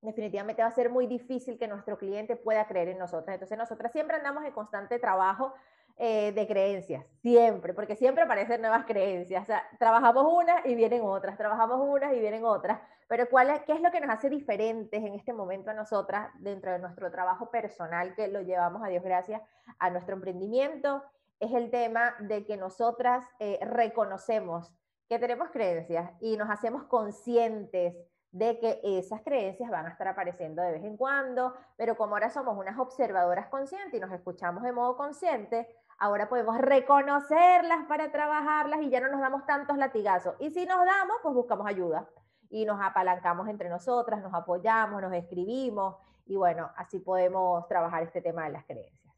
definitivamente 0.00 0.62
va 0.62 0.68
a 0.68 0.72
ser 0.72 0.90
muy 0.90 1.06
difícil 1.06 1.58
que 1.58 1.66
nuestro 1.66 1.98
cliente 1.98 2.36
pueda 2.36 2.66
creer 2.66 2.88
en 2.88 2.98
nosotras. 2.98 3.34
Entonces 3.34 3.58
nosotras 3.58 3.90
siempre 3.90 4.16
andamos 4.16 4.44
en 4.44 4.52
constante 4.52 5.00
trabajo 5.00 5.54
eh, 5.96 6.32
de 6.32 6.46
creencias, 6.46 7.04
siempre, 7.20 7.74
porque 7.74 7.96
siempre 7.96 8.24
aparecen 8.24 8.60
nuevas 8.60 8.84
creencias. 8.86 9.42
O 9.42 9.46
sea, 9.46 9.62
trabajamos 9.78 10.24
unas 10.26 10.64
y 10.66 10.74
vienen 10.74 11.02
otras, 11.04 11.36
trabajamos 11.36 11.80
unas 11.80 12.14
y 12.14 12.20
vienen 12.20 12.44
otras. 12.44 12.80
Pero 13.08 13.28
¿cuál 13.28 13.50
es, 13.50 13.62
¿qué 13.62 13.72
es 13.72 13.80
lo 13.80 13.90
que 13.90 14.00
nos 14.00 14.10
hace 14.10 14.30
diferentes 14.30 15.02
en 15.02 15.14
este 15.14 15.32
momento 15.32 15.70
a 15.70 15.74
nosotras 15.74 16.30
dentro 16.40 16.72
de 16.72 16.78
nuestro 16.78 17.10
trabajo 17.10 17.50
personal, 17.50 18.14
que 18.14 18.28
lo 18.28 18.40
llevamos 18.40 18.82
a 18.82 18.88
Dios 18.88 19.04
gracias 19.04 19.42
a 19.78 19.90
nuestro 19.90 20.14
emprendimiento? 20.14 21.02
Es 21.38 21.52
el 21.52 21.70
tema 21.70 22.14
de 22.20 22.44
que 22.44 22.56
nosotras 22.56 23.24
eh, 23.38 23.58
reconocemos 23.62 24.72
que 25.08 25.18
tenemos 25.18 25.50
creencias 25.50 26.10
y 26.20 26.36
nos 26.36 26.48
hacemos 26.48 26.84
conscientes 26.84 27.94
de 28.32 28.58
que 28.58 28.80
esas 28.82 29.20
creencias 29.20 29.70
van 29.70 29.86
a 29.86 29.90
estar 29.90 30.08
apareciendo 30.08 30.62
de 30.62 30.72
vez 30.72 30.84
en 30.84 30.96
cuando, 30.96 31.54
pero 31.76 31.96
como 31.96 32.14
ahora 32.14 32.30
somos 32.30 32.56
unas 32.56 32.78
observadoras 32.78 33.48
conscientes 33.48 33.92
y 33.92 34.00
nos 34.00 34.10
escuchamos 34.10 34.62
de 34.62 34.72
modo 34.72 34.96
consciente, 34.96 35.68
ahora 36.02 36.28
podemos 36.28 36.58
reconocerlas 36.58 37.86
para 37.86 38.10
trabajarlas 38.10 38.82
y 38.82 38.90
ya 38.90 39.00
no 39.00 39.08
nos 39.08 39.20
damos 39.20 39.46
tantos 39.46 39.76
latigazos. 39.76 40.34
Y 40.40 40.50
si 40.50 40.66
nos 40.66 40.84
damos, 40.84 41.18
pues 41.22 41.32
buscamos 41.32 41.64
ayuda 41.64 42.08
y 42.50 42.64
nos 42.64 42.80
apalancamos 42.82 43.48
entre 43.48 43.68
nosotras, 43.68 44.20
nos 44.20 44.34
apoyamos, 44.34 45.00
nos 45.00 45.12
escribimos 45.14 45.94
y 46.26 46.34
bueno, 46.34 46.72
así 46.76 46.98
podemos 46.98 47.68
trabajar 47.68 48.02
este 48.02 48.20
tema 48.20 48.44
de 48.44 48.50
las 48.50 48.64
creencias. 48.64 49.14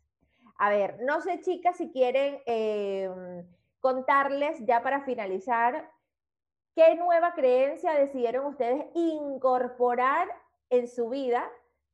A 0.58 0.68
ver, 0.68 0.98
no 1.00 1.22
sé 1.22 1.40
chicas 1.40 1.78
si 1.78 1.90
quieren 1.90 2.42
em, 2.44 3.46
contarles 3.80 4.58
ya 4.66 4.82
para 4.82 5.00
finalizar 5.00 5.90
¿Qué 6.74 6.96
nueva 6.96 7.34
creencia 7.34 7.92
decidieron 7.92 8.46
ustedes 8.46 8.84
incorporar 8.94 10.28
en 10.70 10.88
su 10.88 11.08
vida 11.08 11.48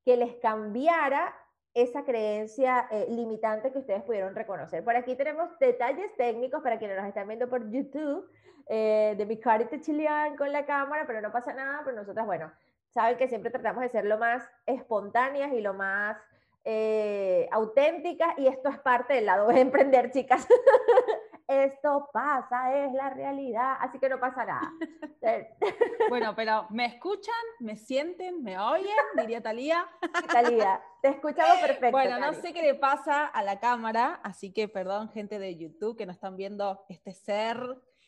que 0.07 0.16
les 0.16 0.37
cambiara 0.37 1.37
esa 1.74 2.04
creencia 2.04 2.88
eh, 2.90 3.06
limitante 3.09 3.72
que 3.72 3.78
ustedes 3.78 4.02
pudieron 4.02 4.35
reconocer? 4.35 4.85
Por 4.85 4.96
aquí 4.96 5.14
tenemos 5.14 5.48
detalles 5.59 6.14
técnicos 6.16 6.62
para 6.62 6.78
quienes 6.78 6.96
nos 6.96 7.06
están 7.06 7.28
viendo 7.28 7.48
por 7.48 7.70
YouTube 7.70 8.28
eh, 8.66 9.14
de 9.16 9.26
mi 9.26 9.38
carita 9.38 9.80
chilean 9.80 10.37
con 10.37 10.52
la 10.52 10.64
cámara, 10.64 11.04
pero 11.06 11.20
no 11.20 11.33
pasa 11.33 11.52
nada, 11.52 11.83
pero 11.85 11.96
nosotras, 11.96 12.26
bueno, 12.26 12.52
saben 12.88 13.16
que 13.16 13.28
siempre 13.28 13.50
tratamos 13.50 13.83
de 13.83 13.88
ser 13.88 14.04
lo 14.04 14.18
más 14.18 14.48
espontáneas 14.66 15.52
y 15.52 15.61
lo 15.61 15.74
más 15.74 16.16
eh, 16.64 17.48
auténticas 17.52 18.38
y 18.38 18.46
esto 18.46 18.68
es 18.68 18.78
parte 18.78 19.14
del 19.14 19.26
lado 19.26 19.48
de 19.52 19.61
emprender, 19.61 20.11
chicas. 20.11 20.46
esto 21.50 22.08
pasa, 22.12 22.76
es 22.76 22.92
la 22.92 23.10
realidad, 23.10 23.74
así 23.80 23.98
que 23.98 24.08
no 24.08 24.20
pasa 24.20 24.44
nada. 24.44 24.72
bueno, 26.08 26.34
pero 26.36 26.68
¿me 26.70 26.86
escuchan? 26.86 27.34
¿Me 27.58 27.76
sienten? 27.76 28.42
¿Me 28.42 28.56
oyen? 28.56 28.94
Diría 29.16 29.42
Talía. 29.42 29.84
Talía, 30.32 30.80
te 31.02 31.08
escuchamos 31.08 31.58
perfecto. 31.58 31.90
Bueno, 31.90 32.20
no 32.20 32.32
sé 32.34 32.52
qué 32.52 32.62
le 32.62 32.74
pasa 32.74 33.26
a 33.26 33.42
la 33.42 33.58
cámara, 33.58 34.20
así 34.22 34.52
que 34.52 34.68
perdón, 34.68 35.08
gente 35.10 35.40
de 35.40 35.56
YouTube 35.56 35.96
que 35.96 36.06
no 36.06 36.12
están 36.12 36.36
viendo 36.36 36.84
este 36.88 37.12
ser 37.12 37.58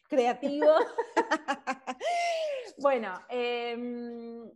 creativo. 0.08 0.72
bueno, 2.78 3.12
em, 3.28 4.48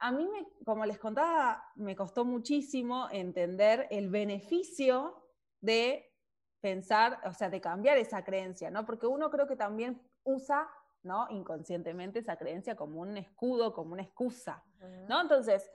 a 0.00 0.12
mí, 0.12 0.28
me, 0.28 0.46
como 0.66 0.84
les 0.84 0.98
contaba, 0.98 1.64
me 1.76 1.96
costó 1.96 2.26
muchísimo 2.26 3.08
entender 3.10 3.86
el 3.90 4.10
beneficio 4.10 5.22
de 5.62 6.12
pensar, 6.60 7.20
o 7.24 7.32
sea, 7.32 7.50
de 7.50 7.60
cambiar 7.60 7.98
esa 7.98 8.24
creencia, 8.24 8.70
¿no? 8.70 8.84
Porque 8.84 9.06
uno 9.06 9.30
creo 9.30 9.46
que 9.46 9.56
también 9.56 10.00
usa, 10.24 10.68
¿no? 11.02 11.26
Inconscientemente 11.30 12.20
esa 12.20 12.36
creencia 12.36 12.76
como 12.76 13.00
un 13.00 13.16
escudo, 13.16 13.72
como 13.72 13.92
una 13.92 14.02
excusa, 14.02 14.64
¿no? 15.08 15.20
Entonces, 15.20 15.70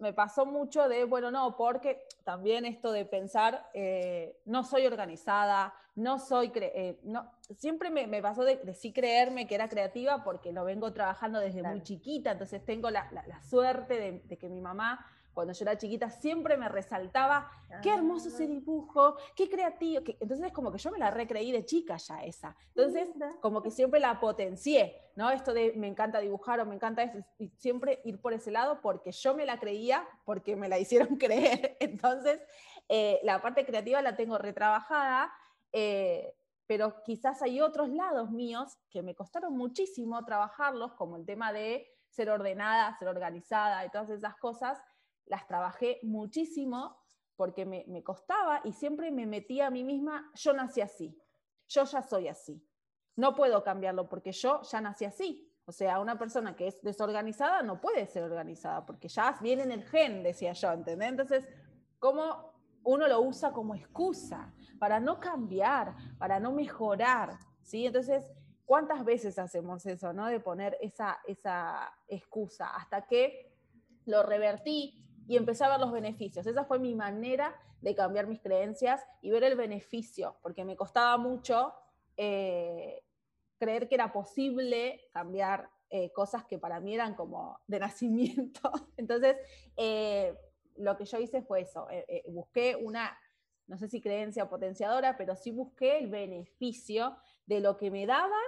me 0.00 0.12
pasó 0.12 0.46
mucho 0.46 0.88
de, 0.88 1.04
bueno, 1.04 1.30
no, 1.30 1.56
porque 1.56 2.02
también 2.24 2.64
esto 2.64 2.90
de 2.90 3.04
pensar, 3.04 3.68
eh, 3.74 4.40
no 4.46 4.64
soy 4.64 4.86
organizada, 4.86 5.74
no 5.94 6.18
soy, 6.18 6.50
eh, 6.54 6.98
no, 7.02 7.30
siempre 7.56 7.90
me, 7.90 8.22
pasó 8.22 8.44
de, 8.44 8.74
sí 8.74 8.92
creerme 8.92 9.46
que 9.46 9.54
era 9.54 9.68
creativa 9.68 10.24
porque 10.24 10.52
lo 10.52 10.64
vengo 10.64 10.92
trabajando 10.92 11.38
desde 11.38 11.62
muy 11.62 11.82
chiquita, 11.82 12.32
entonces 12.32 12.64
tengo 12.64 12.90
la, 12.90 13.08
suerte 13.42 14.22
de, 14.26 14.38
que 14.38 14.48
mi 14.48 14.60
mamá 14.60 15.04
cuando 15.32 15.52
yo 15.52 15.64
era 15.64 15.78
chiquita, 15.78 16.10
siempre 16.10 16.56
me 16.56 16.68
resaltaba, 16.68 17.50
qué 17.82 17.94
hermoso 17.94 18.28
ese 18.28 18.44
ah. 18.44 18.48
dibujo, 18.48 19.16
qué 19.34 19.48
creativo. 19.48 20.02
Entonces, 20.20 20.52
como 20.52 20.72
que 20.72 20.78
yo 20.78 20.90
me 20.90 20.98
la 20.98 21.10
recreí 21.10 21.52
de 21.52 21.64
chica 21.64 21.96
ya 21.96 22.22
esa. 22.24 22.56
Entonces, 22.74 23.08
como 23.40 23.62
que 23.62 23.70
siempre 23.70 24.00
la 24.00 24.18
potencié, 24.20 24.96
¿no? 25.16 25.30
Esto 25.30 25.52
de 25.52 25.72
me 25.76 25.86
encanta 25.86 26.18
dibujar 26.20 26.60
o 26.60 26.66
me 26.66 26.74
encanta 26.74 27.02
eso, 27.02 27.18
y 27.38 27.48
siempre 27.56 28.00
ir 28.04 28.20
por 28.20 28.32
ese 28.32 28.50
lado 28.50 28.80
porque 28.80 29.12
yo 29.12 29.34
me 29.34 29.46
la 29.46 29.58
creía, 29.58 30.06
porque 30.24 30.56
me 30.56 30.68
la 30.68 30.78
hicieron 30.80 31.16
creer. 31.16 31.76
Entonces, 31.80 32.40
eh, 32.88 33.20
la 33.22 33.40
parte 33.40 33.64
creativa 33.64 34.02
la 34.02 34.16
tengo 34.16 34.38
retrabajada. 34.38 35.32
Eh, 35.72 36.34
pero 36.70 37.02
quizás 37.02 37.42
hay 37.42 37.60
otros 37.60 37.88
lados 37.88 38.30
míos 38.30 38.78
que 38.90 39.02
me 39.02 39.16
costaron 39.16 39.56
muchísimo 39.56 40.24
trabajarlos, 40.24 40.92
como 40.92 41.16
el 41.16 41.26
tema 41.26 41.52
de 41.52 41.84
ser 42.10 42.30
ordenada, 42.30 42.96
ser 42.96 43.08
organizada 43.08 43.84
y 43.84 43.90
todas 43.90 44.10
esas 44.10 44.36
cosas, 44.36 44.78
las 45.30 45.46
trabajé 45.46 46.00
muchísimo 46.02 46.98
porque 47.36 47.64
me, 47.64 48.02
costaba 48.02 48.60
y 48.64 48.72
siempre 48.72 49.10
me 49.10 49.24
metía 49.26 49.68
a 49.68 49.70
mí 49.70 49.82
misma, 49.82 50.30
yo 50.34 50.52
nací 50.52 50.82
así, 50.82 51.16
yo 51.68 51.84
ya 51.84 52.02
soy 52.02 52.28
así, 52.28 52.62
no 53.16 53.34
puedo 53.34 53.62
cambiarlo 53.64 54.08
porque 54.08 54.32
yo 54.32 54.60
ya 54.62 54.80
nací 54.80 55.06
así. 55.06 55.46
O 55.64 55.72
sea, 55.72 56.00
una 56.00 56.18
persona 56.18 56.56
que 56.56 56.66
es 56.66 56.82
desorganizada 56.82 57.62
no 57.62 57.80
puede 57.80 58.06
ser 58.06 58.24
organizada 58.24 58.84
porque 58.84 59.08
ya 59.08 59.38
viene 59.40 59.62
en 59.62 59.70
el 59.70 59.84
gen, 59.84 60.22
decía 60.24 60.52
yo, 60.52 60.72
¿entendés? 60.72 61.08
Entonces, 61.08 61.48
¿cómo 62.00 62.52
uno 62.82 63.06
lo 63.06 63.20
usa 63.20 63.52
como 63.52 63.76
excusa 63.76 64.52
para 64.80 64.98
no 64.98 65.20
cambiar, 65.20 65.94
para 66.18 66.40
no 66.40 66.50
mejorar? 66.50 67.38
¿sí? 67.62 67.86
Entonces, 67.86 68.28
¿cuántas 68.64 69.04
veces 69.04 69.38
hacemos 69.38 69.86
eso, 69.86 70.12
no? 70.12 70.26
De 70.26 70.40
poner 70.40 70.76
esa, 70.80 71.20
esa 71.24 71.92
excusa 72.08 72.74
hasta 72.74 73.06
que 73.06 73.54
lo 74.06 74.24
revertí 74.24 75.06
y 75.30 75.36
empecé 75.36 75.62
a 75.62 75.68
ver 75.68 75.78
los 75.78 75.92
beneficios. 75.92 76.44
Esa 76.44 76.64
fue 76.64 76.80
mi 76.80 76.96
manera 76.96 77.56
de 77.80 77.94
cambiar 77.94 78.26
mis 78.26 78.40
creencias 78.40 79.06
y 79.22 79.30
ver 79.30 79.44
el 79.44 79.54
beneficio, 79.54 80.36
porque 80.42 80.64
me 80.64 80.74
costaba 80.74 81.16
mucho 81.18 81.72
eh, 82.16 83.04
creer 83.56 83.88
que 83.88 83.94
era 83.94 84.12
posible 84.12 85.08
cambiar 85.12 85.70
eh, 85.88 86.10
cosas 86.12 86.44
que 86.46 86.58
para 86.58 86.80
mí 86.80 86.96
eran 86.96 87.14
como 87.14 87.60
de 87.68 87.78
nacimiento. 87.78 88.72
Entonces, 88.96 89.36
eh, 89.76 90.36
lo 90.78 90.96
que 90.96 91.04
yo 91.04 91.18
hice 91.18 91.42
fue 91.42 91.60
eso, 91.60 91.86
busqué 92.26 92.74
una, 92.74 93.16
no 93.68 93.78
sé 93.78 93.86
si 93.86 94.00
creencia 94.00 94.48
potenciadora, 94.48 95.16
pero 95.16 95.36
sí 95.36 95.52
busqué 95.52 95.98
el 95.98 96.08
beneficio 96.08 97.16
de 97.46 97.60
lo 97.60 97.76
que 97.76 97.92
me 97.92 98.04
daba 98.04 98.40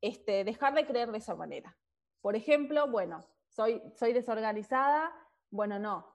este, 0.00 0.42
dejar 0.42 0.74
de 0.74 0.84
creer 0.84 1.12
de 1.12 1.18
esa 1.18 1.36
manera. 1.36 1.76
Por 2.20 2.34
ejemplo, 2.34 2.90
bueno, 2.90 3.24
soy, 3.46 3.80
soy 3.94 4.12
desorganizada, 4.12 5.12
bueno, 5.50 5.78
no, 5.78 6.13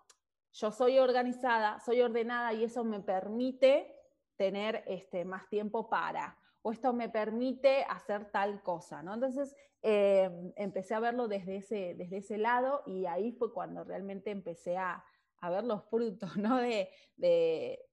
yo 0.53 0.71
soy 0.71 0.99
organizada, 0.99 1.79
soy 1.79 2.01
ordenada 2.01 2.53
y 2.53 2.63
eso 2.63 2.83
me 2.83 2.99
permite 2.99 3.95
tener 4.35 4.83
este, 4.87 5.25
más 5.25 5.47
tiempo 5.49 5.89
para, 5.89 6.37
o 6.61 6.71
esto 6.71 6.93
me 6.93 7.09
permite 7.09 7.83
hacer 7.89 8.31
tal 8.31 8.61
cosa, 8.63 9.03
¿no? 9.03 9.13
Entonces 9.13 9.55
em, 9.81 10.51
empecé 10.55 10.93
a 10.93 10.99
verlo 10.99 11.27
desde 11.27 11.57
ese, 11.57 11.95
desde 11.95 12.17
ese 12.17 12.37
lado 12.37 12.83
y 12.85 13.05
ahí 13.05 13.31
fue 13.31 13.53
cuando 13.53 13.83
realmente 13.83 14.31
empecé 14.31 14.77
a, 14.77 15.03
ver 15.41 15.63
los 15.63 15.85
frutos, 15.85 16.35
¿no? 16.37 16.57
De, 16.57 16.89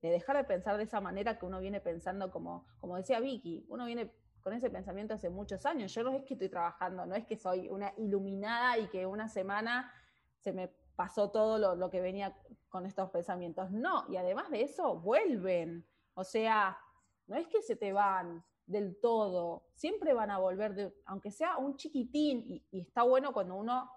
dejar 0.03 0.37
de 0.37 0.45
pensar 0.45 0.77
de 0.77 0.85
esa 0.85 1.01
manera 1.01 1.38
que 1.38 1.47
uno 1.47 1.61
viene 1.61 1.81
pensando, 1.81 2.31
como, 2.31 2.66
como 2.81 2.97
decía 2.97 3.21
Vicky, 3.21 3.64
uno 3.69 3.87
viene 3.87 4.12
con 4.40 4.53
ese 4.53 4.71
pensamiento 4.71 5.14
hace 5.14 5.31
muchos 5.31 5.66
años. 5.66 5.92
Yo 5.92 6.03
no 6.05 6.12
es 6.12 6.23
que 6.25 6.35
estoy 6.35 6.49
trabajando, 6.49 7.07
no 7.07 7.14
es 7.14 7.27
que 7.27 7.37
soy 7.37 7.69
una 7.69 7.92
iluminada 7.97 8.79
y 8.79 8.88
que 8.88 9.07
una 9.07 9.29
semana 9.29 9.92
se 10.38 10.53
me 10.53 10.71
pasó 10.96 11.30
todo 11.30 11.76
lo, 11.76 11.90
que 11.90 12.00
venía 12.00 12.37
con 12.68 12.87
estos 12.87 13.11
pensamientos. 13.11 13.70
No, 13.70 14.04
y 14.11 14.16
además 14.16 14.50
de 14.50 14.62
eso, 14.62 14.96
vuelven. 14.96 15.87
O 16.14 16.24
sea, 16.24 16.78
no 17.26 17.37
es 17.37 17.46
que 17.46 17.62
se 17.62 17.76
te 17.76 17.92
van 17.92 18.44
del 18.66 18.98
todo, 19.00 19.68
siempre 19.74 20.12
van 20.12 20.30
a 20.30 20.38
volver, 20.38 20.92
aunque 21.04 21.30
sea 21.30 21.56
un 21.59 21.76
chiquitín, 21.76 22.64
y, 22.72 22.80
está 22.80 23.02
bueno 23.04 23.32
cuando 23.32 23.54
uno 23.54 23.88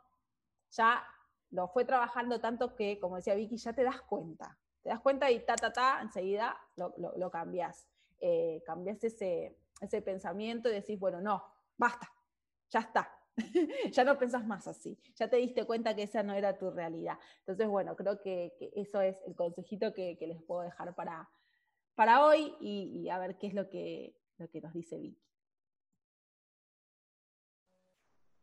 ya 0.70 1.04
lo 1.50 1.68
fue 1.70 1.86
trabajando 1.86 2.40
tanto 2.40 2.76
que, 2.76 3.00
como 3.00 3.16
decía 3.16 3.34
Vicky, 3.34 3.58
ya 3.58 3.74
te 3.74 3.84
das 3.84 4.02
cuenta. 4.02 4.60
Te 4.84 4.90
das 4.90 5.00
cuenta 5.00 5.32
y 5.32 5.44
ta, 5.44 5.56
ta, 5.56 5.74
ta, 5.74 6.00
enseguida 6.02 6.56
lo, 6.76 6.94
lo, 6.98 7.32
cambias. 7.32 7.88
Eh, 8.20 8.62
cambias 8.66 9.04
ese, 9.04 9.58
ese 9.82 10.02
pensamiento 10.02 10.70
y 10.70 10.74
decís, 10.74 11.00
bueno, 11.00 11.20
no, 11.22 11.44
basta, 11.78 12.12
ya 12.70 12.82
está, 12.82 13.19
ya 13.92 14.04
no 14.04 14.18
pensás 14.18 14.46
más 14.46 14.68
así, 14.68 14.98
ya 15.16 15.30
te 15.30 15.38
diste 15.38 15.66
cuenta 15.66 15.96
que 15.96 16.04
esa 16.04 16.24
no 16.24 16.34
era 16.34 16.58
tu 16.58 16.72
realidad. 16.72 17.18
Entonces, 17.40 17.68
bueno, 17.68 17.96
creo 17.96 18.22
que, 18.22 18.54
eso 18.76 19.02
es 19.02 19.22
el 19.28 19.36
consejito 19.36 19.94
que, 19.94 20.18
les 20.20 20.42
puedo 20.44 20.62
dejar 20.62 20.94
para, 20.96 21.30
para 21.96 22.26
hoy 22.26 22.56
y, 22.60 23.10
a 23.10 23.20
ver 23.20 23.38
qué 23.38 23.48
es 23.48 23.54
lo 23.54 23.70
que, 23.70 24.16
lo 24.38 24.50
que 24.50 24.62
nos 24.62 24.74
dice 24.74 24.98
Vicky. 24.98 25.30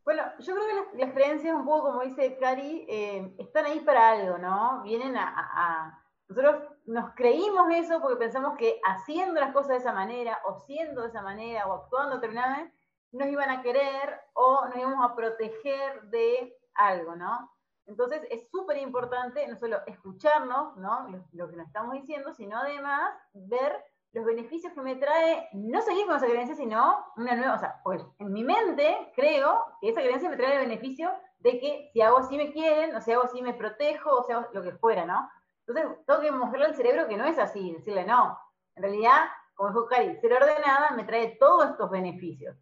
Bueno, 0.06 0.22
yo 0.38 0.54
creo 0.54 0.92
que 0.92 0.98
las, 0.98 1.12
creencias, 1.12 1.56
un 1.56 1.64
poco 1.64 1.90
como 1.90 2.02
dice 2.02 2.37
Cari, 2.38 2.87
eh, 2.88 3.35
están 3.38 3.66
ahí 3.66 3.80
para 3.80 4.12
algo, 4.12 4.38
¿no? 4.38 4.82
Vienen 4.85 5.16
a, 5.16 6.00
nosotros 6.28 6.62
nos 6.87 7.12
creímos 7.14 7.68
eso 7.72 8.00
porque 8.00 8.16
pensamos 8.16 8.56
que 8.56 8.80
haciendo 8.85 9.40
las 9.40 9.52
cosas 9.52 9.70
de 9.70 9.76
esa 9.78 9.92
manera, 9.92 10.38
o 10.46 10.61
siendo 10.61 11.02
de 11.02 11.09
esa 11.09 11.22
manera, 11.22 11.66
o 11.66 11.72
actuando 11.72 12.16
determinadamente, 12.16 12.75
nos 13.16 13.29
iban 13.29 13.50
a 13.50 13.62
querer 13.62 14.20
o 14.35 14.66
nos 14.66 14.76
íbamos 14.76 15.11
a 15.11 15.14
proteger 15.14 16.02
de 16.11 16.57
algo, 16.74 17.16
¿no? 17.16 17.50
Entonces 17.87 18.22
es 18.31 18.48
súper 18.50 18.79
importante 18.79 19.46
no 19.46 19.57
solo 19.57 19.79
escucharnos, 19.87 20.76
¿no? 20.76 21.09
Lo, 21.33 21.48
que 21.48 21.57
nos 21.57 21.66
estamos 21.66 21.94
diciendo, 21.94 22.35
sino 22.35 22.59
además 22.59 23.14
ver 23.33 23.83
los 24.12 24.24
beneficios 24.24 24.72
que 24.72 24.81
me 24.81 24.96
trae 24.96 25.48
no 25.52 25.81
seguir 25.83 26.07
con 26.07 26.16
esa 26.16 26.26
creencia, 26.26 26.57
sino 26.57 27.05
una 27.16 27.37
nueva, 27.37 27.55
o 27.55 27.59
sea, 27.59 27.81
pues 27.85 28.05
en 28.18 28.33
mi 28.33 28.42
mente 28.44 29.12
creo 29.14 29.64
que 29.81 29.90
esa 29.90 30.00
creencia 30.00 30.29
me 30.29 30.37
trae 30.37 30.55
el 30.55 30.68
beneficio 30.68 31.12
de 31.38 31.61
que 31.61 31.90
si 31.92 32.00
hago 32.00 32.18
así 32.18 32.37
me 32.37 32.52
quieren, 32.52 32.94
o 32.96 33.00
si 33.00 33.12
hago 33.12 33.24
así 33.24 33.40
me 33.42 33.55
protejo, 33.55 34.11
o 34.11 34.24
sea, 34.24 34.48
lo 34.52 34.62
que 34.62 34.72
fuera, 34.72 35.05
¿no? 35.05 35.31
Entonces, 35.66 36.05
tengo 36.07 36.20
que 36.20 36.31
mostrarle 36.33 36.66
al 36.66 36.76
cerebro 36.76 37.09
que 37.09 37.16
no 37.16 37.24
es 37.24 37.38
así, 37.38 37.72
decirle 37.72 38.05
no. 38.05 38.38
En 38.74 38.83
realidad, 38.83 39.26
como 39.55 39.70
dijo 39.70 39.87
Cari, 39.87 40.16
ser 40.16 40.33
ordenada 40.33 40.90
me 40.92 41.05
trae 41.05 41.37
todos 41.38 41.70
estos 41.70 41.90
beneficios. 41.90 42.57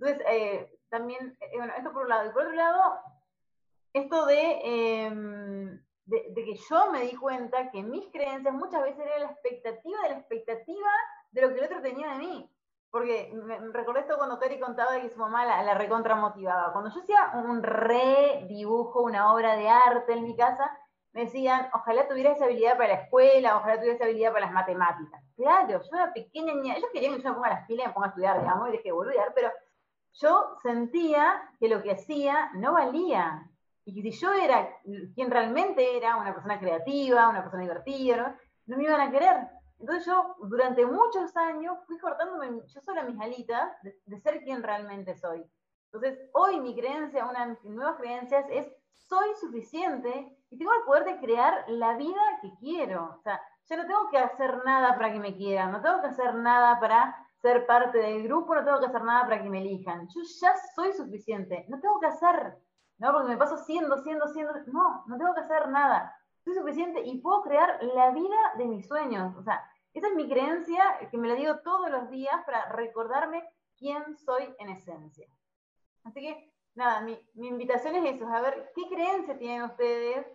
Entonces, 0.00 0.26
eh, 0.30 0.78
también, 0.88 1.36
eh, 1.40 1.56
bueno, 1.56 1.74
esto 1.76 1.92
por 1.92 2.02
un 2.04 2.08
lado. 2.08 2.26
Y 2.28 2.32
por 2.32 2.42
otro 2.42 2.54
lado, 2.54 3.00
esto 3.92 4.28
em, 4.30 5.78
de, 6.06 6.26
de, 6.30 6.44
que 6.44 6.54
yo 6.54 6.90
me 6.90 7.02
di 7.02 7.16
cuenta 7.16 7.70
que 7.70 7.82
mis 7.82 8.06
creencias 8.10 8.54
muchas 8.54 8.82
veces 8.82 9.04
eran 9.04 9.20
la 9.20 9.30
expectativa 9.30 10.02
de 10.02 10.08
la 10.08 10.18
expectativa 10.18 10.90
de 11.32 11.42
lo 11.42 11.48
que 11.50 11.58
el 11.58 11.64
otro 11.66 11.82
tenía 11.82 12.12
de 12.12 12.18
mí. 12.18 12.50
Porque 12.90 13.30
me, 13.34 13.58
recordé 13.72 14.00
esto 14.00 14.16
cuando 14.16 14.38
Cari 14.38 14.58
contaba 14.58 14.98
que 15.00 15.10
su 15.10 15.18
mamá 15.18 15.44
la, 15.44 15.62
la 15.62 15.74
recontra 15.74 16.16
motivaba. 16.16 16.72
Cuando 16.72 16.90
yo 16.90 17.02
hacía 17.02 17.32
un 17.34 17.62
re 17.62 18.46
dibujo, 18.48 19.02
una 19.02 19.32
obra 19.34 19.54
de 19.54 19.68
arte 19.68 20.14
en 20.14 20.24
mi 20.24 20.34
casa, 20.34 20.76
me 21.12 21.22
decían, 21.22 21.68
ojalá 21.74 22.08
tuviera 22.08 22.32
esa 22.32 22.46
habilidad 22.46 22.76
para 22.76 22.94
la 22.94 23.00
escuela, 23.02 23.58
ojalá 23.58 23.76
tuviera 23.76 23.96
esa 23.96 24.04
habilidad 24.04 24.32
para 24.32 24.46
las 24.46 24.54
matemáticas. 24.54 25.22
Claro, 25.36 25.82
yo 25.82 25.96
era 25.96 26.12
pequeña 26.12 26.54
niña, 26.54 26.76
ellos 26.76 26.90
querían 26.92 27.16
que 27.16 27.22
yo 27.22 27.28
me 27.28 27.34
ponga 27.34 27.50
las 27.50 27.66
pilas 27.66 27.84
y 27.84 27.88
me 27.88 27.94
ponga 27.94 28.06
a 28.06 28.10
estudiar, 28.10 28.40
digamos, 28.40 28.68
y 28.68 28.72
dije, 28.72 28.92
boludear, 28.92 29.32
pero 29.34 29.50
yo 30.14 30.56
sentía 30.62 31.50
que 31.58 31.68
lo 31.68 31.82
que 31.82 31.92
hacía 31.92 32.50
no 32.54 32.72
valía. 32.72 33.48
Y 33.84 34.02
si 34.02 34.10
yo 34.12 34.32
era 34.32 34.68
quien 35.14 35.30
realmente 35.30 35.96
era, 35.96 36.16
una 36.16 36.32
persona 36.32 36.58
creativa, 36.58 37.28
una 37.28 37.42
persona 37.42 37.62
divertida, 37.62 38.38
no, 38.66 38.76
me 38.76 38.84
iban 38.84 39.00
a 39.00 39.10
querer. 39.10 39.36
Entonces 39.78 40.06
yo 40.06 40.36
durante 40.42 40.84
muchos 40.84 41.34
años 41.36 41.78
fui 41.86 41.98
cortándome 41.98 42.60
yo 42.66 42.80
sola 42.82 43.02
mis 43.02 43.20
alitas 43.20 43.70
de, 43.82 43.98
de 44.04 44.20
ser 44.20 44.42
quien 44.42 44.62
realmente 44.62 45.16
soy. 45.16 45.44
Entonces 45.86 46.18
hoy 46.34 46.60
mi 46.60 46.74
creencia, 46.76 47.26
una 47.26 47.46
de 47.46 47.58
mis 47.62 47.74
nuevas 47.74 47.96
creencias 47.96 48.44
es 48.50 48.68
soy 49.10 49.34
suficiente 49.40 50.36
y 50.50 50.58
tengo 50.58 50.72
el 50.72 50.84
poder 50.84 51.04
de 51.04 51.18
crear 51.18 51.64
la 51.68 51.96
vida 51.96 52.20
que 52.42 52.52
quiero. 52.60 53.16
O 53.18 53.22
sea, 53.22 53.40
yo 53.68 53.76
no 53.76 53.86
tengo 53.86 54.08
que 54.10 54.18
hacer 54.18 54.64
nada 54.64 54.94
para 54.94 55.12
que 55.12 55.18
me 55.18 55.36
quieran, 55.36 55.72
no 55.72 55.80
tengo 55.80 56.00
que 56.00 56.08
hacer 56.08 56.34
nada 56.34 56.78
para 56.78 57.19
ser 57.40 57.66
parte 57.66 57.98
del 57.98 58.24
grupo, 58.24 58.54
no 58.54 58.64
tengo 58.64 58.80
que 58.80 58.86
hacer 58.86 59.02
nada 59.02 59.22
para 59.24 59.42
que 59.42 59.48
me 59.48 59.60
elijan. 59.60 60.08
Yo 60.08 60.20
ya 60.40 60.54
soy 60.74 60.92
suficiente, 60.92 61.64
no 61.68 61.80
tengo 61.80 61.98
que 62.00 62.06
hacer, 62.06 62.56
¿no? 62.98 63.12
Porque 63.12 63.28
me 63.28 63.36
paso 63.36 63.56
siendo, 63.58 63.96
siendo, 64.02 64.26
siendo, 64.28 64.52
no, 64.66 65.04
no 65.06 65.18
tengo 65.18 65.34
que 65.34 65.40
hacer 65.40 65.68
nada. 65.68 66.14
Soy 66.44 66.54
suficiente 66.54 67.02
y 67.04 67.20
puedo 67.20 67.42
crear 67.42 67.82
la 67.82 68.10
vida 68.10 68.36
de 68.58 68.66
mis 68.66 68.86
sueños. 68.86 69.34
O 69.36 69.42
sea, 69.42 69.62
esa 69.94 70.08
es 70.08 70.14
mi 70.14 70.28
creencia 70.28 70.82
que 71.10 71.18
me 71.18 71.28
la 71.28 71.34
digo 71.34 71.58
todos 71.64 71.90
los 71.90 72.10
días 72.10 72.34
para 72.44 72.66
recordarme 72.72 73.42
quién 73.76 74.16
soy 74.16 74.54
en 74.58 74.68
esencia. 74.68 75.26
Así 76.04 76.20
que 76.20 76.52
nada, 76.74 77.00
mi, 77.00 77.18
invitación 77.34 77.96
es 77.96 78.14
eso, 78.14 78.26
a 78.28 78.40
ver 78.40 78.72
qué 78.74 78.82
creencia 78.88 79.38
tienen 79.38 79.62
ustedes, 79.62 80.26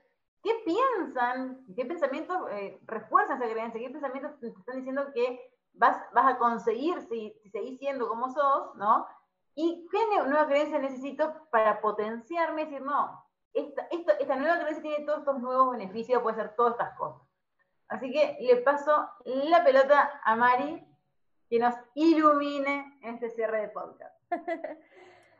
qué 0.44 0.52
piensan, 0.66 1.66
qué 1.76 1.86
pensamientos 1.86 2.38
eh, 2.52 2.80
refuerzan 2.86 3.42
esa 3.42 3.52
creencia, 3.52 3.80
qué 3.80 3.90
pensamientos 3.90 4.44
están 4.44 4.78
diciendo 4.78 5.12
que 5.14 5.55
vas, 5.78 5.98
vas 6.14 6.34
a 6.34 6.38
conseguir 6.38 7.02
si, 7.02 7.34
si 7.42 7.50
seguís 7.50 7.80
siendo 7.80 8.08
como 8.08 8.30
sos, 8.30 8.76
¿no? 8.76 9.08
Y 9.56 9.88
qué 9.90 9.98
nueva 10.28 10.48
creencia 10.48 10.80
necesito 10.80 11.34
para 11.50 11.80
potenciarme 11.82 12.64
y 12.64 12.66
decir, 12.66 12.82
no, 12.82 13.26
esta, 13.54 13.88
esta, 14.20 14.36
nueva 14.36 14.60
creencia 14.60 14.82
tiene 14.82 15.06
todos 15.06 15.20
estos 15.20 15.40
nuevos 15.40 15.72
beneficios, 15.72 16.22
puede 16.22 16.36
ser 16.36 16.56
todas 16.56 16.74
estas 16.74 16.98
cosas. 16.98 17.22
Así 17.88 18.12
que 18.12 18.38
le 18.42 18.58
paso 18.58 19.10
la 19.24 19.64
pelota 19.64 20.20
a 20.24 20.36
Mari, 20.36 20.86
que 21.50 21.60
nos 21.60 21.76
ilumine 21.94 23.00
en 23.02 23.16
este 23.16 23.30
cierre 23.30 23.62
de 23.62 23.70
podcast. 23.70 24.16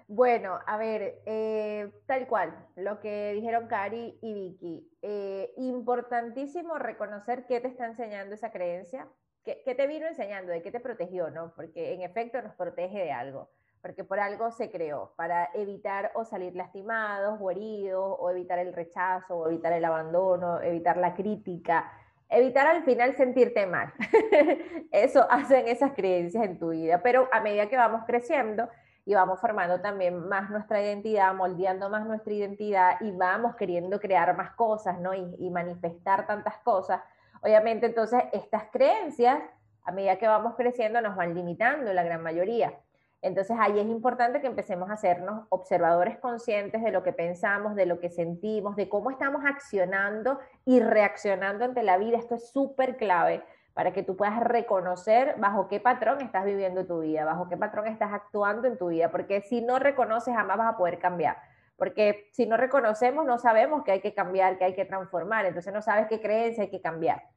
Bueno, 0.08 0.60
a 0.68 0.78
ver, 0.78 1.24
eh, 1.26 1.92
tal 2.06 2.28
cual, 2.28 2.56
lo 2.76 3.00
que 3.00 3.34
dijeron 3.34 3.68
Cari 3.68 4.20
y 4.22 4.34
Vicky. 4.36 4.88
Eh, 5.02 5.52
importantísimo 5.58 6.78
reconocer 6.78 7.48
qué 7.48 7.60
te 7.60 7.70
está 7.70 7.88
enseñando 7.88 8.36
esa 8.36 8.52
creencia, 8.52 9.08
qué, 9.46 9.76
te 9.76 9.88
vino 9.88 10.08
enseñando, 10.08 10.52
de 10.52 10.62
qué 10.62 10.72
te 10.72 10.80
protegió, 10.80 11.30
¿no? 11.30 11.54
Porque 11.56 11.94
en 11.94 12.02
efecto 12.02 12.42
nos 12.42 12.54
protege 12.56 13.00
de 13.00 13.12
algo, 13.12 13.50
porque 13.82 14.04
por 14.04 14.20
algo 14.20 14.52
se 14.52 14.70
creó, 14.70 15.14
para 15.16 15.50
evitar 15.54 16.12
o 16.16 16.26
salir 16.26 16.56
lastimados 16.56 17.40
o 17.40 17.52
heridos, 17.52 18.18
o 18.20 18.30
evitar 18.30 18.60
el 18.60 18.74
rechazo, 18.74 19.38
o 19.38 19.48
evitar 19.48 19.72
el 19.74 19.86
abandono, 19.86 20.62
evitar 20.62 20.98
la 20.98 21.14
crítica, 21.14 21.92
evitar 22.28 22.68
al 22.68 22.84
final 22.84 23.16
sentirte 23.16 23.66
mal. 23.66 23.94
Eso 24.92 25.26
hacen 25.30 25.68
esas 25.68 25.94
creencias 25.94 26.44
en 26.44 26.60
tu 26.60 26.72
vida, 26.72 27.02
pero 27.02 27.30
a 27.32 27.40
medida 27.40 27.70
que 27.70 27.78
vamos 27.78 28.04
creciendo, 28.06 28.68
y 29.06 29.14
vamos 29.14 29.40
formando 29.40 29.80
también 29.82 30.28
más 30.28 30.50
nuestra 30.50 30.82
identidad, 30.82 31.34
moldeando 31.36 31.90
más 31.90 32.06
nuestra 32.08 32.34
identidad 32.34 32.98
y 33.02 33.12
vamos 33.12 33.56
queriendo 33.56 34.00
crear 34.00 34.36
más 34.36 34.52
cosas, 34.56 35.00
¿no? 35.00 35.14
Y, 35.14 35.50
manifestar 35.52 36.26
tantas 36.26 36.58
cosas. 36.58 37.02
Obviamente, 37.46 37.86
entonces, 37.86 38.24
estas 38.34 38.64
creencias, 38.72 39.38
a 39.84 39.92
medida 39.92 40.18
que 40.18 40.28
vamos 40.28 40.56
creciendo, 40.56 41.00
nos 41.00 41.16
van 41.16 41.36
limitando 41.36 41.94
la 41.94 42.02
gran 42.02 42.24
mayoría. 42.24 42.74
Entonces, 43.22 43.56
ahí 43.60 43.80
es 43.80 43.86
importante 43.86 44.42
que 44.42 44.48
empecemos 44.48 44.90
a 44.90 44.94
hacernos 44.94 45.46
observadores 45.50 46.18
conscientes 46.18 46.82
de 46.82 46.90
lo 46.90 47.04
que 47.04 47.14
pensamos, 47.14 47.76
de 47.76 47.86
lo 47.86 48.00
que 48.00 48.10
sentimos, 48.10 48.76
de 48.76 48.90
cómo 48.90 49.12
estamos 49.12 49.46
accionando 49.46 50.40
y 50.66 50.80
reaccionando 50.80 51.66
ante 51.66 51.84
la 51.84 52.00
vida. 52.00 52.18
Esto 52.18 52.34
es 52.34 52.50
súper 52.50 52.98
clave 52.98 53.44
para 53.76 53.94
que 53.94 54.02
tú 54.02 54.18
puedas 54.18 54.40
reconocer 54.40 55.36
bajo 55.38 55.68
qué 55.68 55.80
patrón 55.80 56.22
estás 56.22 56.46
viviendo 56.46 56.88
tu 56.88 57.02
vida, 57.02 57.26
bajo 57.26 57.48
qué 57.48 57.58
patrón 57.58 57.86
estás 57.86 58.12
actuando 58.12 58.68
en 58.68 58.80
tu 58.80 58.88
vida, 58.88 59.12
porque 59.12 59.42
si 59.42 59.62
no 59.62 59.78
reconoces 59.78 60.34
jamás 60.34 60.58
vas 60.58 60.74
a 60.74 60.78
poder 60.78 60.98
cambiar, 60.98 61.38
porque 61.78 62.28
si 62.32 62.48
no 62.48 62.58
reconocemos 62.58 63.24
no 63.24 63.38
sabemos 63.38 63.84
que 63.84 63.92
hay 63.92 64.02
que 64.02 64.16
cambiar, 64.16 64.58
que 64.58 64.64
hay 64.64 64.74
que 64.74 64.86
transformar, 64.86 65.46
entonces 65.46 65.72
no 65.72 65.84
sabes 65.84 66.08
qué 66.08 66.22
creencia 66.22 66.64
hay 66.64 66.70
que 66.72 66.82
cambiar. 66.82 67.35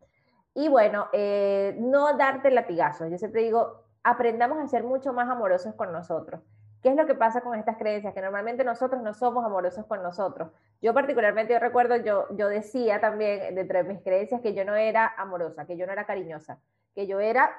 Y 0.59 0.67
bueno, 0.67 1.07
eh, 1.13 1.77
no 1.79 2.17
darte 2.17 2.51
latigazos, 2.51 3.09
yo 3.09 3.17
siempre 3.17 3.43
digo, 3.43 3.85
aprendamos 4.03 4.59
a 4.59 4.67
ser 4.67 4.83
mucho 4.83 5.13
más 5.13 5.29
amorosos 5.29 5.73
con 5.77 5.93
nosotros. 5.93 6.41
¿Qué 6.83 6.89
es 6.89 6.97
lo 6.97 7.07
que 7.07 7.15
pasa 7.15 7.43
con 7.43 7.57
estas 7.57 7.77
creencias? 7.77 8.13
Que 8.13 8.21
normalmente 8.21 8.65
nosotros 8.65 9.01
no 9.01 9.15
somos 9.15 9.45
amorosos 9.45 9.87
con 9.87 10.03
nosotros. 10.03 10.51
Yo 10.83 10.93
particularmente, 10.93 11.53
yo 11.53 11.61
recuerdo, 11.61 11.95
yo, 11.99 12.27
yo 12.31 12.49
decía 12.49 13.01
también 13.01 13.55
dentro 13.55 13.79
de 13.79 13.85
mis 13.85 14.03
creencias 14.03 14.41
que 14.41 14.53
yo 14.53 14.65
no 14.65 14.75
era 14.75 15.07
amorosa, 15.17 15.65
que 15.65 15.77
yo 15.77 15.87
no 15.87 15.93
era 15.93 16.07
cariñosa, 16.07 16.59
que 16.93 17.07
yo 17.07 17.21
era 17.21 17.53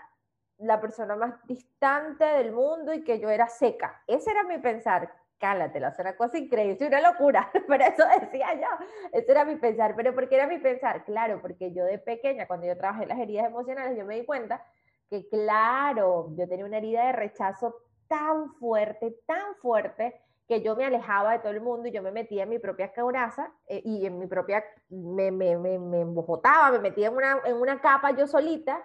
la 0.58 0.82
persona 0.82 1.16
más 1.16 1.36
distante 1.48 2.26
del 2.26 2.52
mundo 2.52 2.94
y 2.94 3.06
que 3.06 3.22
yo 3.22 3.30
era 3.30 3.48
seca. 3.48 4.04
Ese 4.08 4.30
era 4.30 4.44
mi 4.44 4.58
pensar. 4.58 5.10
Cálatela, 5.40 5.90
es 5.90 6.00
una 6.00 6.16
cosa 6.16 6.38
increíble, 6.38 6.88
una 6.88 7.02
locura, 7.02 7.50
pero 7.68 7.84
eso 7.86 8.04
decía 8.20 8.54
yo, 8.56 8.86
ese 9.12 9.32
era 9.32 9.46
mi 9.46 9.56
pensar. 9.56 9.96
¿Pero 9.96 10.14
por 10.14 10.28
qué 10.28 10.36
era 10.36 10.48
mi 10.48 10.60
pensar? 10.60 11.06
Claro, 11.06 11.42
porque 11.42 11.72
yo 11.74 11.86
de 11.86 11.98
pequeña, 11.98 12.46
cuando 12.48 12.68
yo 12.68 12.78
trabajé 12.78 13.04
en 13.04 13.10
las 13.10 13.20
heridas 13.20 13.48
emocionales, 13.48 13.98
yo 13.98 14.06
me 14.06 14.20
di 14.20 14.26
cuenta 14.26 14.64
que, 15.10 15.28
claro, 15.30 16.30
yo 16.36 16.48
tenía 16.48 16.66
una 16.66 16.78
herida 16.78 17.06
de 17.06 17.14
rechazo 17.14 17.76
tan 18.08 18.54
fuerte, 18.56 19.16
tan 19.26 19.56
fuerte, 19.62 20.20
que 20.48 20.62
yo 20.64 20.76
me 20.76 20.84
alejaba 20.84 21.34
de 21.34 21.40
todo 21.40 21.52
el 21.52 21.62
mundo 21.62 21.88
y 21.88 21.92
yo 21.92 22.02
me 22.02 22.12
metía 22.12 22.44
en 22.44 22.50
mi 22.50 22.58
propia 22.58 22.92
coraza 22.92 23.52
eh, 23.68 23.82
y 23.86 24.06
en 24.08 24.18
mi 24.18 24.26
propia, 24.26 24.64
me, 24.90 25.32
me, 25.32 25.56
me, 25.58 25.78
me 25.78 26.02
embojotaba, 26.02 26.72
me 26.72 26.80
metía 26.80 27.08
en 27.08 27.16
una, 27.16 27.40
en 27.46 27.56
una 27.56 27.80
capa 27.80 28.12
yo 28.12 28.26
solita 28.26 28.82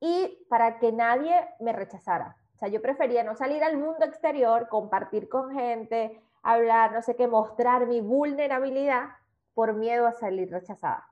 y 0.00 0.46
para 0.50 0.78
que 0.78 0.92
nadie 0.92 1.34
me 1.60 1.72
rechazara. 1.72 2.36
O 2.58 2.60
sea, 2.60 2.68
yo 2.68 2.82
prefería 2.82 3.22
no 3.22 3.36
salir 3.36 3.62
al 3.62 3.76
mundo 3.76 4.04
exterior, 4.04 4.66
compartir 4.68 5.28
con 5.28 5.52
gente, 5.52 6.20
hablar, 6.42 6.90
no 6.92 7.02
sé 7.02 7.14
qué, 7.14 7.28
mostrar 7.28 7.86
mi 7.86 8.00
vulnerabilidad 8.00 9.10
por 9.54 9.74
miedo 9.74 10.08
a 10.08 10.12
salir 10.12 10.50
rechazada. 10.50 11.06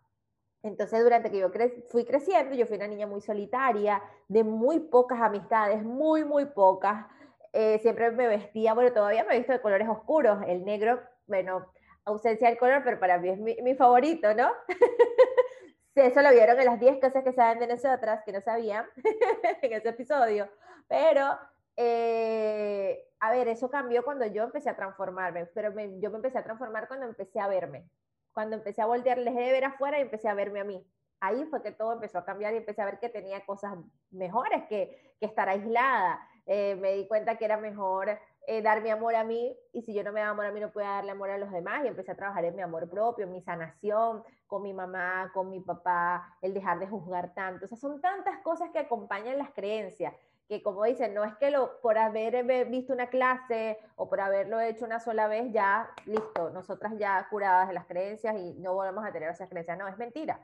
Entonces, 0.65 1.01
durante 1.05 1.31
que 1.31 1.39
yo 1.39 1.49
fui 1.89 2.05
creciendo, 2.05 2.57
yo 2.57 2.67
fui 2.67 2.79
una 2.79 2.89
niña 2.89 3.07
muy 3.07 3.21
solitaria, 3.21 4.03
de 4.27 4.43
muy 4.43 4.81
pocas 4.81 5.21
amistades, 5.21 5.85
muy, 5.85 6.25
muy 6.25 6.47
pocas. 6.47 7.07
Eh, 7.53 7.79
siempre 7.79 8.11
me 8.11 8.27
vestía, 8.27 8.75
bueno, 8.75 8.93
todavía 8.93 9.23
me 9.23 9.37
he 9.37 9.39
visto 9.39 9.53
de 9.53 9.61
colores 9.61 9.89
oscuros, 9.89 10.41
el 10.49 10.65
negro, 10.65 11.01
bueno, 11.29 11.67
ausencia 12.07 12.49
del 12.49 12.59
color, 12.59 12.83
pero 12.85 12.99
para 12.99 13.19
mí 13.19 13.29
es 13.29 13.39
mi, 13.39 13.75
favorito, 13.77 14.35
¿no? 14.35 14.51
Eso 15.97 16.21
lo 16.21 16.31
vieron 16.31 16.59
en 16.59 16.67
las 16.67 16.79
10 16.79 17.01
cosas 17.01 17.25
que 17.25 17.33
saben 17.33 17.59
de 17.59 17.67
nosotras, 17.67 18.23
que 18.25 18.33
no 18.33 18.41
sabían 18.43 18.85
en 19.63 19.73
ese 19.73 19.89
episodio. 19.89 20.49
Pero, 20.89 21.39
eh, 21.75 23.09
a 23.19 23.31
ver, 23.31 23.49
eso 23.49 23.71
cambió 23.71 24.05
cuando 24.05 24.27
yo 24.27 24.45
empecé 24.45 24.69
a 24.69 24.77
transformarme, 24.77 25.47
pero 25.47 25.71
yo 25.71 26.11
me 26.11 26.17
empecé 26.17 26.39
a 26.39 26.45
transformar 26.45 26.87
cuando 26.87 27.07
empecé 27.07 27.41
a 27.41 27.49
verme. 27.49 27.89
Cuando 28.35 28.57
empecé 28.57 28.83
a 28.83 28.87
voltear, 28.87 29.25
dejé 29.25 29.41
de 29.41 29.53
ver 29.53 29.65
afuera 29.65 29.99
y 29.99 30.03
empecé 30.03 30.29
a 30.29 30.35
verme 30.35 30.61
a 30.61 30.65
mí. 30.65 30.87
ahí 31.21 31.47
fue 31.47 31.63
que 31.63 31.73
todo 31.73 31.95
empezó 31.95 32.19
a 32.19 32.27
cambiar 32.27 32.53
y 32.53 32.59
empecé 32.59 32.83
a 32.83 32.85
ver 32.85 32.99
que 32.99 33.09
tenía 33.09 33.45
cosas 33.47 33.75
mejores 34.11 34.65
que, 34.69 35.15
que 35.19 35.27
estar 35.27 35.49
aislada. 35.49 36.21
Eh, 36.45 36.77
me 36.77 36.93
di 36.93 37.09
cuenta 37.09 37.37
que 37.39 37.47
era 37.47 37.57
mejor 37.57 38.19
eh, 38.47 38.63
dar 38.63 38.83
mi 38.83 38.91
amor 38.91 39.15
a 39.15 39.25
mí 39.25 39.57
y 39.73 39.83
si 39.83 39.93
yo 39.93 40.03
no 40.05 40.13
me 40.13 40.21
daba 40.21 40.33
amor 40.33 40.47
a 40.47 40.53
mí 40.53 40.61
no 40.61 40.71
podía 40.71 40.89
darle 40.89 41.13
amor 41.13 41.31
a 41.31 41.39
los 41.39 41.51
demás 41.51 41.85
y 41.85 41.89
empecé 41.89 42.13
a 42.13 42.17
trabajar 42.17 42.45
en 42.45 42.55
mi 42.55 42.63
amor 42.63 42.89
propio, 42.89 43.27
en 43.27 43.33
mi 43.33 43.41
sanación, 43.43 44.23
con 44.47 44.63
mi 44.63 44.73
mamá, 44.73 45.31
con 45.35 45.51
mi 45.51 45.61
papá, 45.61 46.37
el 46.41 46.55
dejar 46.55 46.79
de 46.79 46.87
juzgar 46.87 47.35
tanto. 47.35 47.65
O 47.65 47.69
sea, 47.69 47.77
son 47.77 48.01
tantas 48.01 48.39
cosas 48.39 48.71
que 48.71 48.79
acompañan 48.79 49.39
las 49.39 49.51
creencias 49.51 50.15
que 50.49 50.63
como 50.63 50.85
dicen, 50.85 51.13
no 51.13 51.25
es 51.25 51.35
que 51.37 51.51
lo, 51.51 51.81
por 51.81 51.99
haber 51.99 52.45
visto 52.69 52.93
una 52.93 53.09
clase 53.09 53.79
o 53.97 54.09
por 54.09 54.21
haberlo 54.21 54.61
hecho 54.61 54.85
una 54.85 55.01
sola 55.01 55.27
vez, 55.27 55.53
ya, 55.53 55.91
listo, 56.05 56.51
nosotras 56.51 56.93
ya 56.99 57.27
curadas 57.31 57.69
de 57.69 57.75
las 57.75 57.87
creencias 57.87 58.37
y 58.37 58.55
no 58.55 58.75
volvemos 58.75 59.05
a 59.05 59.13
tener 59.13 59.29
esas 59.31 59.49
creencias. 59.49 59.77
No, 59.77 59.89
es 59.89 59.99
mentira. 59.99 60.39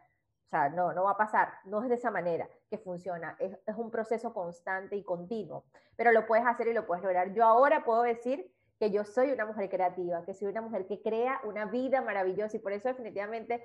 Sea, 0.52 0.68
no, 0.68 0.92
no 0.92 1.04
va 1.04 1.12
a 1.12 1.16
pasar. 1.16 1.48
No 1.64 1.82
es 1.82 1.88
de 1.88 1.94
esa 1.94 2.10
manera 2.10 2.46
que 2.68 2.76
funciona. 2.76 3.36
Es, 3.38 3.58
es 3.66 3.74
un 3.74 3.90
proceso 3.90 4.34
constante 4.34 4.96
y 4.96 5.02
continuo. 5.02 5.64
Pero 5.96 6.12
lo 6.12 6.26
puedes 6.26 6.44
hacer 6.44 6.68
y 6.68 6.74
lo 6.74 6.86
puedes 6.86 7.02
lograr. 7.02 7.32
Yo 7.32 7.46
ahora 7.46 7.84
puedo 7.84 8.02
decir 8.02 8.52
que 8.78 8.90
yo 8.90 9.02
soy 9.02 9.32
una 9.32 9.46
mujer 9.46 9.70
creativa, 9.70 10.26
que 10.26 10.34
soy 10.34 10.48
una 10.48 10.60
mujer 10.60 10.86
que 10.86 11.00
crea 11.00 11.40
una 11.44 11.64
vida 11.64 12.02
maravillosa 12.02 12.58
y 12.58 12.60
por 12.60 12.72
eso 12.72 12.88
definitivamente 12.88 13.64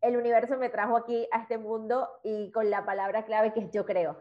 el 0.00 0.16
universo 0.16 0.56
me 0.56 0.68
trajo 0.68 0.96
aquí 0.96 1.28
a 1.30 1.42
este 1.42 1.58
mundo 1.58 2.08
y 2.24 2.50
con 2.50 2.70
la 2.70 2.84
palabra 2.84 3.24
clave 3.24 3.52
que 3.52 3.60
es 3.60 3.70
yo 3.70 3.86
creo. 3.86 4.20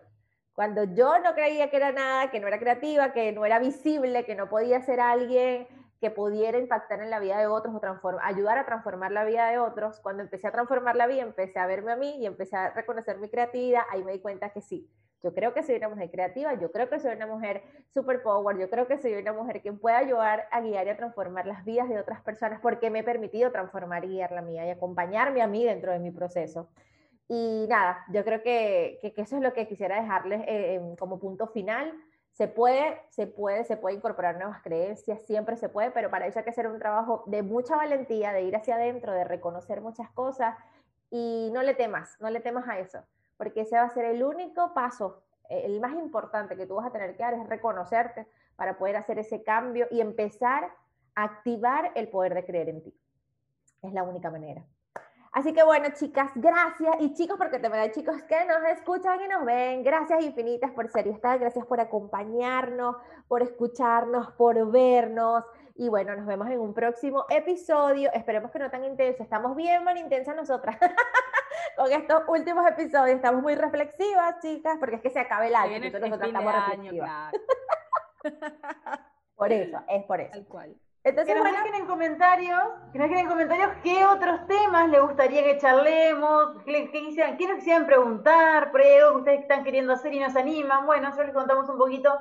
Cuando 0.53 0.83
yo 0.83 1.17
no 1.17 1.33
creía 1.33 1.71
que 1.71 1.77
era 1.77 1.91
nada, 1.91 2.29
que 2.29 2.39
no 2.39 2.47
era 2.47 2.59
creativa, 2.59 3.13
que 3.13 3.31
no 3.31 3.47
era 3.47 3.57
visible, 3.57 4.25
que 4.25 4.35
no 4.35 4.47
podía 4.47 4.79
ser 4.81 4.99
alguien 4.99 5.67
que 6.05 6.11
pudiera 6.11 6.59
impactar 6.59 7.01
en 7.01 7.09
la 7.09 7.19
vida 7.19 7.39
de 7.39 7.47
otros 7.47 7.73
o 7.73 8.19
ayudar 8.21 8.59
a 8.59 8.65
transformar 8.67 9.11
la 9.11 9.25
vida 9.25 9.49
de 9.49 9.57
otros, 9.57 9.99
cuando 10.01 10.21
empecé 10.21 10.45
a 10.47 10.51
transformar 10.51 10.95
la 10.95 11.07
vida, 11.07 11.23
empecé 11.23 11.57
a 11.57 11.65
verme 11.65 11.93
a 11.93 11.95
mí 11.95 12.17
y 12.19 12.27
empecé 12.27 12.55
a 12.55 12.69
reconocer 12.69 13.17
mi 13.17 13.27
creatividad, 13.27 13.81
ahí 13.89 14.03
me 14.03 14.11
di 14.11 14.19
cuenta 14.19 14.51
que 14.51 14.61
sí, 14.61 14.87
yo 15.23 15.33
creo 15.33 15.55
que 15.55 15.63
soy 15.63 15.77
una 15.77 15.89
mujer 15.89 16.11
creativa, 16.11 16.53
yo 16.53 16.71
creo 16.71 16.87
que 16.91 16.99
soy 16.99 17.15
una 17.15 17.25
mujer 17.25 17.63
super 17.91 18.21
power, 18.21 18.55
yo 18.59 18.69
creo 18.69 18.85
que 18.85 18.99
soy 18.99 19.15
una 19.15 19.33
mujer 19.33 19.63
que 19.63 19.73
puede 19.73 19.95
ayudar 19.95 20.47
a 20.51 20.61
guiar 20.61 20.85
y 20.85 20.91
a 20.91 20.97
transformar 20.97 21.47
las 21.47 21.65
vidas 21.65 21.89
de 21.89 21.97
otras 21.97 22.21
personas 22.21 22.59
porque 22.61 22.91
me 22.91 22.99
he 22.99 23.03
permitido 23.03 23.51
transformar 23.51 24.05
y 24.05 24.09
guiar 24.09 24.31
la 24.31 24.43
mía 24.43 24.67
y 24.67 24.69
acompañarme 24.69 25.41
a 25.41 25.47
mí 25.47 25.65
dentro 25.65 25.91
de 25.91 25.97
mi 25.97 26.11
proceso. 26.11 26.69
Y 27.27 27.65
nada, 27.67 28.05
yo 28.11 28.23
creo 28.23 28.43
que, 28.43 28.99
que, 29.01 29.19
eso 29.19 29.37
es 29.37 29.41
lo 29.41 29.53
que 29.53 29.67
quisiera 29.67 29.99
dejarles 29.99 30.43
eh, 30.45 30.79
como 30.99 31.17
punto 31.17 31.47
final. 31.47 31.91
Se 32.35 32.49
puede, 32.49 33.01
se 33.11 33.27
puede, 33.27 33.63
se 33.63 33.77
puede 33.77 33.95
incorporar 33.95 34.35
nuevas 34.35 34.61
creencias, 34.61 35.21
siempre 35.21 35.55
se 35.55 35.69
puede, 35.69 35.91
pero 35.91 36.11
para 36.11 36.27
eso 36.27 36.37
hay 36.37 36.43
que 36.43 36.49
hacer 36.49 36.67
un 36.67 36.79
trabajo 36.79 37.23
de 37.27 37.43
mucha 37.43 37.77
valentía, 37.77 38.33
de 38.33 38.41
ir 38.41 38.53
hacia 38.57 38.75
adentro, 38.75 39.13
de 39.13 39.23
reconocer 39.23 39.79
muchas 39.79 40.11
cosas 40.11 40.53
y 41.09 41.49
no 41.53 41.63
le 41.63 41.75
temas, 41.75 42.17
no 42.19 42.29
le 42.29 42.41
temas 42.41 42.67
a 42.67 42.77
eso, 42.77 42.99
porque 43.37 43.61
ese 43.61 43.77
va 43.77 43.83
a 43.83 43.89
ser 43.89 44.03
el 44.03 44.21
único 44.21 44.73
paso, 44.73 45.23
eh, 45.47 45.61
el 45.63 45.79
más 45.79 45.93
importante 45.93 46.57
que 46.57 46.65
tú 46.65 46.75
vas 46.75 46.87
a 46.87 46.91
tener 46.91 47.15
que 47.15 47.23
dar 47.23 47.35
es 47.35 47.47
reconocerte 47.47 48.27
para 48.57 48.77
poder 48.77 48.97
hacer 48.97 49.17
ese 49.17 49.41
cambio 49.41 49.87
y 49.89 50.01
empezar 50.01 50.73
a 51.15 51.23
activar 51.23 51.93
el 51.95 52.09
poder 52.09 52.33
de 52.33 52.45
creer 52.45 52.67
en 52.67 52.83
ti. 52.83 52.93
Es 53.81 53.93
la 53.93 54.03
única 54.03 54.29
manera. 54.29 54.61
Así 55.35 55.51
que 55.51 55.63
bueno, 55.63 55.89
chicas, 55.93 56.31
gracias. 56.35 56.95
Y 57.01 57.13
chicos, 57.13 57.37
porque 57.37 57.59
te 57.59 57.67
hay 57.67 57.91
chicos 57.91 58.23
que 58.23 58.45
nos 58.45 58.63
escuchan 58.69 59.19
y 59.21 59.27
nos 59.27 59.43
ven. 59.43 59.83
Gracias 59.83 60.23
infinitas 60.23 60.71
por 60.71 60.87
ser 60.87 61.07
y 61.07 61.09
estar. 61.09 61.37
Gracias 61.37 61.65
por 61.65 61.81
acompañarnos, 61.81 62.95
por 63.27 63.41
escucharnos, 63.41 64.31
por 64.37 64.71
vernos. 64.71 65.43
Y 65.75 65.89
bueno, 65.89 66.15
nos 66.15 66.25
vemos 66.25 66.47
en 66.47 66.61
un 66.61 66.73
próximo 66.73 67.25
episodio. 67.29 68.09
Esperemos 68.13 68.49
que 68.49 68.59
no 68.59 68.71
tan 68.71 68.85
intenso. 68.85 69.23
Estamos 69.23 69.57
bien 69.57 69.83
más 69.83 69.99
intensas 69.99 70.37
nosotras. 70.37 70.77
Con 71.75 71.91
estos 71.91 72.23
últimos 72.29 72.65
episodios 72.65 73.17
estamos 73.17 73.41
muy 73.41 73.55
reflexivas, 73.55 74.39
chicas, 74.41 74.77
porque 74.79 74.95
es 74.95 75.01
que 75.01 75.09
se 75.09 75.19
acaba 75.19 75.45
el 75.45 75.55
año. 75.55 75.75
Entonces 75.75 75.99
nosotros 75.99 76.29
estamos 76.29 76.53
reflexivas. 76.53 77.33
por 79.35 79.51
eso, 79.51 79.83
es 79.89 80.03
por 80.05 80.21
eso. 80.21 80.31
Tal 80.31 80.47
cual. 80.47 80.75
Entonces, 81.05 81.35
que 81.35 81.39
nos 81.39 81.51
dejen 81.51 81.75
en 81.75 81.85
comentarios, 81.85 82.59
que 82.91 82.97
nos 82.97 83.07
dejen 83.07 83.25
en 83.25 83.31
comentarios 83.31 83.69
qué 83.83 84.03
otros 84.07 84.47
temas 84.47 84.89
les 84.89 84.99
gustaría 85.03 85.43
que 85.43 85.59
charlemos, 85.59 86.63
qué, 86.65 86.89
qué, 86.89 87.35
qué 87.37 87.47
nos 87.47 87.57
quisieran 87.57 87.85
preguntar, 87.85 88.71
por 88.71 88.81
que 88.81 89.05
ustedes 89.15 89.41
están 89.41 89.63
queriendo 89.63 89.93
hacer 89.93 90.11
y 90.15 90.19
nos 90.19 90.35
animan. 90.35 90.87
Bueno, 90.87 91.03
nosotros 91.03 91.27
les 91.27 91.35
contamos 91.35 91.69
un 91.69 91.77
poquito 91.77 92.11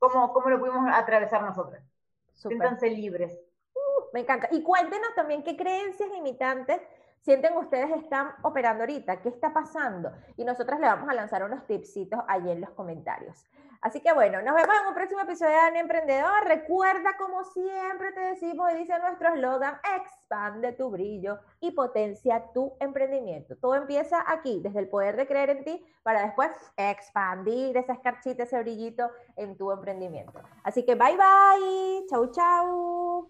cómo, 0.00 0.32
cómo 0.32 0.50
lo 0.50 0.58
pudimos 0.58 0.90
atravesar 0.92 1.40
nosotras. 1.42 1.84
Siéntanse 2.32 2.90
libres. 2.90 3.32
Uh, 3.74 4.12
me 4.12 4.20
encanta. 4.20 4.48
Y 4.50 4.64
cuéntenos 4.64 5.14
también 5.14 5.44
qué 5.44 5.56
creencias 5.56 6.10
limitantes 6.10 6.80
sienten 7.20 7.56
ustedes 7.56 7.92
están 7.92 8.34
operando 8.42 8.82
ahorita, 8.82 9.22
qué 9.22 9.28
está 9.28 9.52
pasando. 9.52 10.10
Y 10.36 10.44
nosotras 10.44 10.80
le 10.80 10.86
vamos 10.86 11.08
a 11.08 11.14
lanzar 11.14 11.44
unos 11.44 11.64
tipsitos 11.68 12.18
ahí 12.26 12.50
en 12.50 12.60
los 12.60 12.70
comentarios. 12.70 13.46
Así 13.82 14.00
que 14.00 14.12
bueno, 14.12 14.40
nos 14.42 14.54
vemos 14.54 14.76
en 14.80 14.86
un 14.86 14.94
próximo 14.94 15.22
episodio 15.22 15.50
de 15.50 15.58
Ana 15.58 15.80
Emprendedor. 15.80 16.44
Recuerda, 16.46 17.16
como 17.18 17.42
siempre 17.42 18.12
te 18.12 18.20
decimos 18.20 18.70
y 18.72 18.78
dice 18.78 18.96
nuestro 19.00 19.34
eslogan, 19.34 19.74
expande 19.96 20.72
tu 20.72 20.88
brillo 20.88 21.40
y 21.58 21.72
potencia 21.72 22.44
tu 22.54 22.74
emprendimiento. 22.78 23.56
Todo 23.56 23.74
empieza 23.74 24.24
aquí, 24.24 24.60
desde 24.62 24.78
el 24.78 24.88
poder 24.88 25.16
de 25.16 25.26
creer 25.26 25.50
en 25.50 25.64
ti, 25.64 25.84
para 26.04 26.22
después 26.22 26.50
expandir 26.76 27.76
esa 27.76 27.94
escarchita, 27.94 28.44
ese 28.44 28.60
brillito 28.60 29.10
en 29.34 29.56
tu 29.56 29.72
emprendimiento. 29.72 30.40
Así 30.62 30.84
que 30.84 30.94
bye 30.94 31.16
bye, 31.16 32.06
chau 32.08 32.30
chau. 32.30 33.28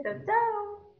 Chau 0.00 0.14
chau. 0.24 0.91